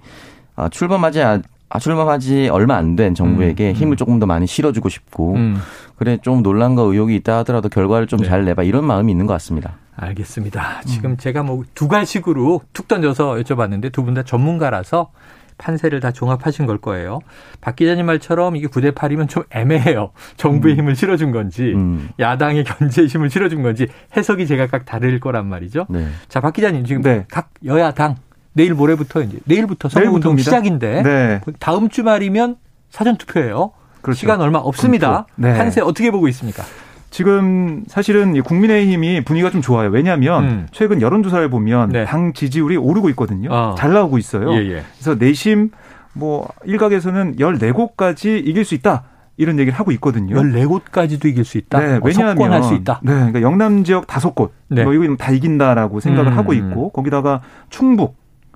아, 0.58 0.68
출범하지 0.70 1.22
아, 1.22 1.40
출범하지 1.80 2.50
얼마 2.50 2.76
안 2.78 2.96
된 2.96 3.14
정부에게 3.16 3.70
음, 3.70 3.72
음. 3.72 3.74
힘을 3.76 3.98
조금 3.98 4.20
더 4.20 4.26
많이 4.26 4.48
실어주고 4.48 4.90
싶고 4.90 5.34
음. 5.36 5.58
그래 5.98 6.18
좀 6.22 6.42
논란과 6.44 6.84
의혹이 6.84 7.16
있다 7.16 7.38
하더라도 7.40 7.70
결과를 7.70 8.08
좀잘 8.08 8.42
네. 8.42 8.52
내봐 8.52 8.64
이런 8.64 8.86
마음이 8.86 9.12
있는 9.12 9.26
것 9.26 9.34
같습니다. 9.34 9.78
알겠습니다. 9.98 10.82
지금 10.86 11.12
음. 11.12 11.18
제가 11.18 11.44
뭐 11.44 11.64
두 11.74 11.88
갈식으로 11.88 12.62
툭 12.74 12.88
던져서 12.88 13.36
여쭤봤는데 13.36 13.92
두 13.92 14.04
분 14.04 14.14
다 14.14 14.24
전문가라서 14.24 15.12
판세를 15.58 16.02
다 16.02 16.12
종합하신 16.12 16.66
걸 16.66 16.78
거예요. 16.80 17.20
박 17.62 17.78
기자님 17.78 18.06
말처럼 18.08 18.58
이게 18.58 18.68
9대 18.68 18.94
8이면 18.94 19.30
좀 19.30 19.44
애매해요. 19.52 20.12
정부의 20.36 20.76
음. 20.76 20.80
힘을 20.80 20.96
실어준 20.98 21.32
건지 21.32 21.72
음. 21.74 22.10
야당의 22.20 22.66
견제의 22.66 23.08
힘을 23.08 23.30
실어준 23.30 23.64
건지 23.64 23.88
해석이 24.18 24.48
제각각 24.48 24.86
다를 24.86 25.20
거란 25.22 25.48
말이죠. 25.48 25.86
네. 25.90 26.08
자, 26.28 26.42
박 26.42 26.54
기자님 26.54 26.84
지금 26.86 27.02
네. 27.02 27.26
각 27.32 27.52
여야당 27.64 28.18
내일 28.56 28.74
모레부터 28.74 29.22
이제 29.22 29.38
내일부터 29.44 29.90
선거운동 29.90 30.38
시작인데 30.38 31.04
네. 31.04 31.42
다음 31.60 31.90
주말이면 31.90 32.56
사전 32.90 33.18
투표예요. 33.18 33.72
그렇죠. 34.02 34.18
시간 34.18 34.40
얼마 34.40 34.60
없습니다. 34.60 35.26
네. 35.36 35.54
판세 35.54 35.82
어떻게 35.82 36.10
보고 36.10 36.28
있습니까? 36.30 36.64
지금 37.10 37.84
사실은 37.88 38.42
국민의힘이 38.42 39.26
분위기가 39.26 39.50
좀 39.52 39.62
좋아요. 39.62 39.90
왜냐하면 39.90 40.44
음. 40.44 40.68
최근 40.72 41.02
여론조사를 41.02 41.50
보면 41.50 41.90
네. 41.90 42.06
당 42.06 42.32
지지율이 42.32 42.78
오르고 42.78 43.10
있거든요. 43.10 43.50
어. 43.52 43.76
잘 43.78 43.92
나오고 43.92 44.18
있어요. 44.18 44.54
예, 44.54 44.58
예. 44.70 44.84
그래서 44.94 45.16
내심 45.16 45.72
뭐 46.14 46.48
일각에서는 46.64 47.36
14곳까지 47.36 48.48
이길 48.48 48.64
수 48.64 48.74
있다. 48.74 49.04
이런 49.38 49.60
얘기를 49.60 49.78
하고 49.78 49.92
있거든요. 49.94 50.36
14곳까지도 50.36 51.26
이길 51.26 51.44
수 51.44 51.58
있다. 51.58 51.80
네, 51.80 51.96
어, 51.96 52.02
왜냐하면 52.02 52.54
할수 52.54 52.74
있다. 52.74 53.02
네, 53.04 53.12
그러니까 53.12 53.42
영남 53.42 53.84
지역 53.84 54.08
5곳 54.08 54.52
네. 54.70 54.84
뭐 54.86 54.94
이거 54.94 55.14
다 55.18 55.32
이긴다라고 55.32 56.00
생각을 56.00 56.32
음. 56.32 56.38
하고 56.38 56.54
있고 56.54 56.90
거기다가 56.92 57.42
충북, 57.70 58.16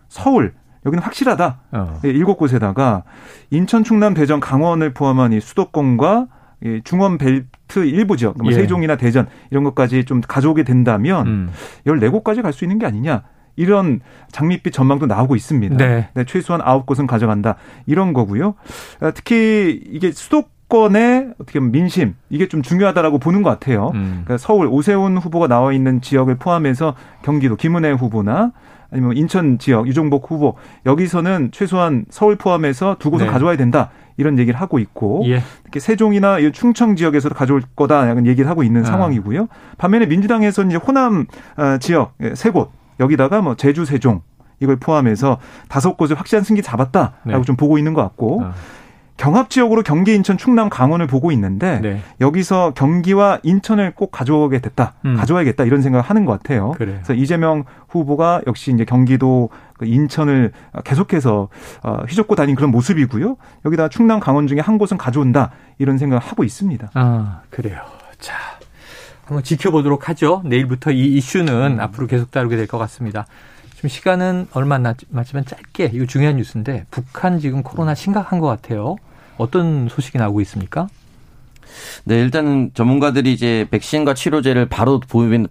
서울 0.09 0.53
여기는 0.85 1.01
확실하다. 1.03 1.59
어. 1.71 1.99
예, 2.05 2.09
일곱 2.09 2.37
곳에다가 2.37 3.03
인천, 3.51 3.83
충남, 3.83 4.13
대전, 4.13 4.39
강원을 4.39 4.93
포함한 4.93 5.33
이 5.33 5.39
수도권과 5.39 6.27
중원 6.83 7.17
벨트 7.17 7.85
일부 7.85 8.17
지역, 8.17 8.37
뭐 8.37 8.51
예. 8.51 8.55
세종이나 8.55 8.97
대전 8.97 9.27
이런 9.49 9.63
것까지 9.63 10.03
좀 10.05 10.19
가져오게 10.21 10.63
된다면 10.63 11.27
음. 11.27 11.49
14곳까지 11.87 12.41
갈 12.41 12.51
수 12.53 12.65
있는 12.65 12.79
게 12.79 12.85
아니냐. 12.85 13.23
이런 13.55 13.99
장밋빛 14.31 14.71
전망도 14.71 15.05
나오고 15.05 15.35
있습니다. 15.35 15.75
네. 15.75 16.07
네, 16.13 16.23
최소한 16.23 16.61
9곳은 16.61 17.07
가져간다. 17.07 17.55
이런 17.87 18.13
거고요. 18.13 18.55
아, 19.01 19.11
특히 19.11 19.81
이게 19.91 20.11
수도권의 20.13 21.33
어떻게 21.41 21.59
보면 21.59 21.73
민심 21.73 22.15
이게 22.29 22.47
좀 22.47 22.61
중요하다라고 22.61 23.19
보는 23.19 23.41
것 23.43 23.49
같아요. 23.49 23.91
음. 23.95 24.21
그러니까 24.23 24.37
서울 24.37 24.67
오세훈 24.67 25.17
후보가 25.17 25.47
나와 25.47 25.73
있는 25.73 25.99
지역을 25.99 26.35
포함해서 26.37 26.95
경기도 27.21 27.57
김은혜 27.57 27.91
후보나 27.91 28.53
아니면 28.91 29.17
인천 29.17 29.57
지역 29.59 29.87
유종복 29.87 30.29
후보 30.31 30.55
여기서는 30.85 31.49
최소한 31.51 32.05
서울 32.09 32.35
포함해서 32.35 32.97
두 32.99 33.11
곳은 33.11 33.27
네. 33.27 33.31
가져와야 33.31 33.57
된다. 33.57 33.91
이런 34.17 34.37
얘기를 34.37 34.59
하고 34.59 34.79
있고 34.79 35.23
예. 35.27 35.41
특히 35.63 35.79
세종이나 35.79 36.37
충청 36.51 36.97
지역에서도 36.97 37.33
가져올 37.33 37.61
거다 37.77 38.09
약간 38.09 38.27
얘기를 38.27 38.49
하고 38.49 38.63
있는 38.63 38.81
아. 38.81 38.85
상황이고요. 38.85 39.47
반면에 39.77 40.07
민주당에서는 40.07 40.71
이제 40.71 40.77
호남 40.77 41.25
어, 41.55 41.77
지역 41.79 42.13
예, 42.21 42.35
세곳 42.35 42.69
여기다가 42.99 43.41
뭐 43.41 43.55
제주 43.55 43.85
세종 43.85 44.21
이걸 44.59 44.75
포함해서 44.75 45.39
다섯 45.69 45.95
곳을 45.95 46.19
확실한 46.19 46.43
승기 46.43 46.61
잡았다라고 46.61 47.13
네. 47.23 47.41
좀 47.43 47.55
보고 47.55 47.77
있는 47.77 47.93
것 47.93 48.01
같고 48.01 48.43
아. 48.43 48.53
경합 49.19 49.49
지역으로 49.49 49.83
경기, 49.83 50.15
인천, 50.15 50.37
충남, 50.37 50.69
강원을 50.69 51.05
보고 51.05 51.31
있는데 51.33 51.81
네. 51.81 52.01
여기서 52.21 52.71
경기와 52.73 53.39
인천을 53.43 53.91
꼭 53.93 54.11
가져오게 54.11 54.59
됐다, 54.59 54.93
음. 55.05 55.17
가져와야겠다 55.17 55.65
이런 55.65 55.81
생각을 55.81 56.03
하는 56.03 56.23
것 56.23 56.31
같아요. 56.31 56.71
그래요. 56.71 56.95
그래서 57.03 57.13
이재명 57.13 57.65
후보가 57.89 58.43
역시 58.47 58.71
이제 58.71 58.85
경기도 58.85 59.49
그 59.77 59.85
인천을 59.85 60.53
계속해서 60.85 61.49
어, 61.83 61.97
휘젓고 62.07 62.35
다닌 62.35 62.55
그런 62.55 62.71
모습이고요. 62.71 63.35
여기다 63.65 63.89
충남, 63.89 64.21
강원 64.21 64.47
중에 64.47 64.61
한 64.61 64.77
곳은 64.77 64.97
가져온다 64.97 65.51
이런 65.79 65.97
생각을 65.97 66.23
하고 66.23 66.45
있습니다. 66.45 66.91
아 66.93 67.41
그래요. 67.49 67.81
자. 68.19 68.33
한번 69.25 69.43
지켜보도록 69.43 70.07
하죠. 70.09 70.41
내일부터 70.45 70.91
이 70.91 71.05
이슈는 71.17 71.73
음. 71.73 71.79
앞으로 71.81 72.07
계속 72.07 72.31
다루게 72.31 72.55
될 72.55 72.67
것 72.67 72.77
같습니다. 72.77 73.25
지금 73.75 73.89
시간은 73.89 74.47
얼마 74.53 74.75
안 74.75 74.83
남았지만 74.83 75.45
짧게 75.45 75.91
이거 75.93 76.05
중요한 76.05 76.37
뉴스인데 76.37 76.85
북한 76.89 77.39
지금 77.39 77.63
코로나 77.63 77.93
심각한 77.95 78.39
것 78.39 78.47
같아요. 78.47 78.95
어떤 79.39 79.87
소식이 79.87 80.17
나오고 80.17 80.41
있습니까? 80.41 80.87
네, 82.05 82.19
일단은 82.19 82.71
전문가들이 82.73 83.33
이제 83.33 83.67
백신과 83.71 84.13
치료제를 84.13 84.67
바로 84.67 84.99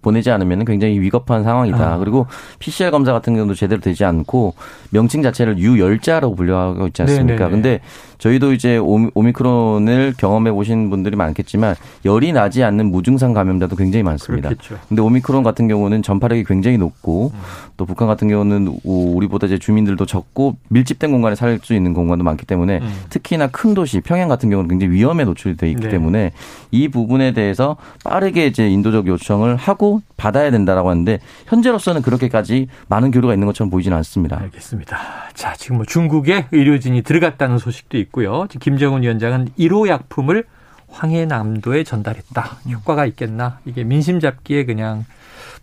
보내지 0.02 0.30
않으면 0.30 0.64
굉장히 0.64 0.98
위급한 1.00 1.44
상황이다. 1.44 1.94
아. 1.94 1.98
그리고 1.98 2.26
PCR 2.58 2.90
검사 2.90 3.12
같은 3.12 3.34
경우도 3.34 3.54
제대로 3.54 3.80
되지 3.80 4.04
않고 4.04 4.54
명칭 4.90 5.22
자체를 5.22 5.58
유열자라고 5.58 6.34
분류하고 6.34 6.86
있지 6.88 7.02
않습니까? 7.02 7.34
네네네. 7.48 7.50
근데 7.50 7.80
저희도 8.18 8.52
이제 8.52 8.78
오미크론을 8.78 10.14
경험해 10.16 10.50
보신 10.52 10.90
분들이 10.90 11.14
많겠지만 11.16 11.76
열이 12.04 12.32
나지 12.32 12.64
않는 12.64 12.90
무증상 12.90 13.32
감염자도 13.32 13.76
굉장히 13.76 14.02
많습니다. 14.02 14.48
그렇겠죠. 14.48 14.76
근데 14.88 15.02
오미크론 15.02 15.42
같은 15.42 15.68
경우는 15.68 16.02
전파력이 16.02 16.44
굉장히 16.44 16.78
높고 16.78 17.30
음. 17.34 17.40
또 17.76 17.84
북한 17.86 18.08
같은 18.08 18.28
경우는 18.28 18.78
우리보다 18.84 19.46
이제 19.46 19.58
주민들도 19.58 20.04
적고 20.06 20.56
밀집된 20.68 21.10
공간에 21.12 21.34
살 21.34 21.58
수 21.62 21.74
있는 21.74 21.92
공간도 21.92 22.22
많기 22.24 22.46
때문에 22.46 22.78
음. 22.78 22.88
특히나 23.10 23.48
큰 23.48 23.74
도시 23.74 24.00
평양 24.00 24.28
같은 24.28 24.48
경우는 24.48 24.68
굉장히 24.68 24.92
위험에 24.94 25.24
노출이 25.24 25.56
돼 25.56 25.68
있기 25.70 25.82
네. 25.82 25.88
때문에 26.08 26.32
이 26.70 26.88
부분에 26.88 27.32
대해서 27.32 27.76
빠르게 28.04 28.46
이제 28.46 28.68
인도적 28.68 29.06
요청을 29.06 29.56
하고 29.56 30.02
받아야 30.16 30.50
된다라고 30.50 30.90
하는데 30.90 31.20
현재로서는 31.46 32.02
그렇게까지 32.02 32.68
많은 32.88 33.10
교류가 33.10 33.34
있는 33.34 33.46
것처럼 33.46 33.70
보이지는 33.70 33.96
않습니다. 33.98 34.40
알겠습니다. 34.40 34.98
자, 35.34 35.54
지금 35.54 35.76
뭐 35.76 35.86
중국에 35.86 36.46
의료진이 36.50 37.02
들어갔다는 37.02 37.58
소식도 37.58 37.98
있고요. 37.98 38.46
지금 38.48 38.60
김정은 38.64 39.02
위원장은 39.02 39.50
1호 39.58 39.88
약품을 39.88 40.44
황해남도에 40.90 41.84
전달했다. 41.84 42.56
효과가 42.72 43.06
있겠나? 43.06 43.58
이게 43.66 43.84
민심 43.84 44.20
잡기에 44.20 44.64
그냥 44.64 45.04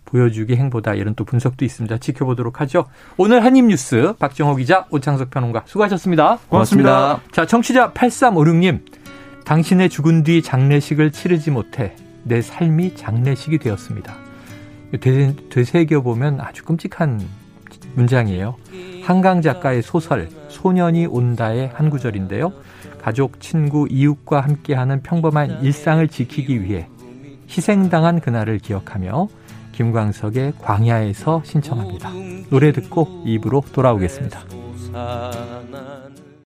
보여주기 0.04 0.54
행보다 0.54 0.94
이런 0.94 1.16
또 1.16 1.24
분석도 1.24 1.64
있습니다. 1.64 1.98
지켜보도록 1.98 2.60
하죠. 2.60 2.86
오늘 3.16 3.44
한입뉴스 3.44 4.14
박정호 4.20 4.54
기자, 4.54 4.86
오창석 4.90 5.30
평론가 5.30 5.64
수고하셨습니다. 5.66 6.38
고맙습니다. 6.48 6.90
고맙습니다. 6.90 7.32
자, 7.32 7.44
청취자 7.44 7.92
8356님. 7.92 8.80
당신의 9.46 9.88
죽은 9.88 10.24
뒤 10.24 10.42
장례식을 10.42 11.12
치르지 11.12 11.52
못해 11.52 11.94
내 12.24 12.42
삶이 12.42 12.96
장례식이 12.96 13.58
되었습니다. 13.58 14.16
되새겨보면 15.50 16.40
아주 16.40 16.64
끔찍한 16.64 17.20
문장이에요. 17.94 18.56
한강 19.04 19.40
작가의 19.42 19.82
소설 19.82 20.28
소년이 20.48 21.06
온다의 21.06 21.70
한 21.72 21.90
구절인데요. 21.90 22.52
가족, 23.00 23.40
친구, 23.40 23.86
이웃과 23.88 24.40
함께하는 24.40 25.02
평범한 25.02 25.62
일상을 25.62 26.06
지키기 26.08 26.64
위해 26.64 26.88
희생당한 27.48 28.20
그날을 28.20 28.58
기억하며 28.58 29.28
김광석의 29.70 30.54
광야에서 30.60 31.42
신청합니다. 31.44 32.10
노래 32.50 32.72
듣고 32.72 33.22
입으로 33.24 33.62
돌아오겠습니다. 33.72 34.40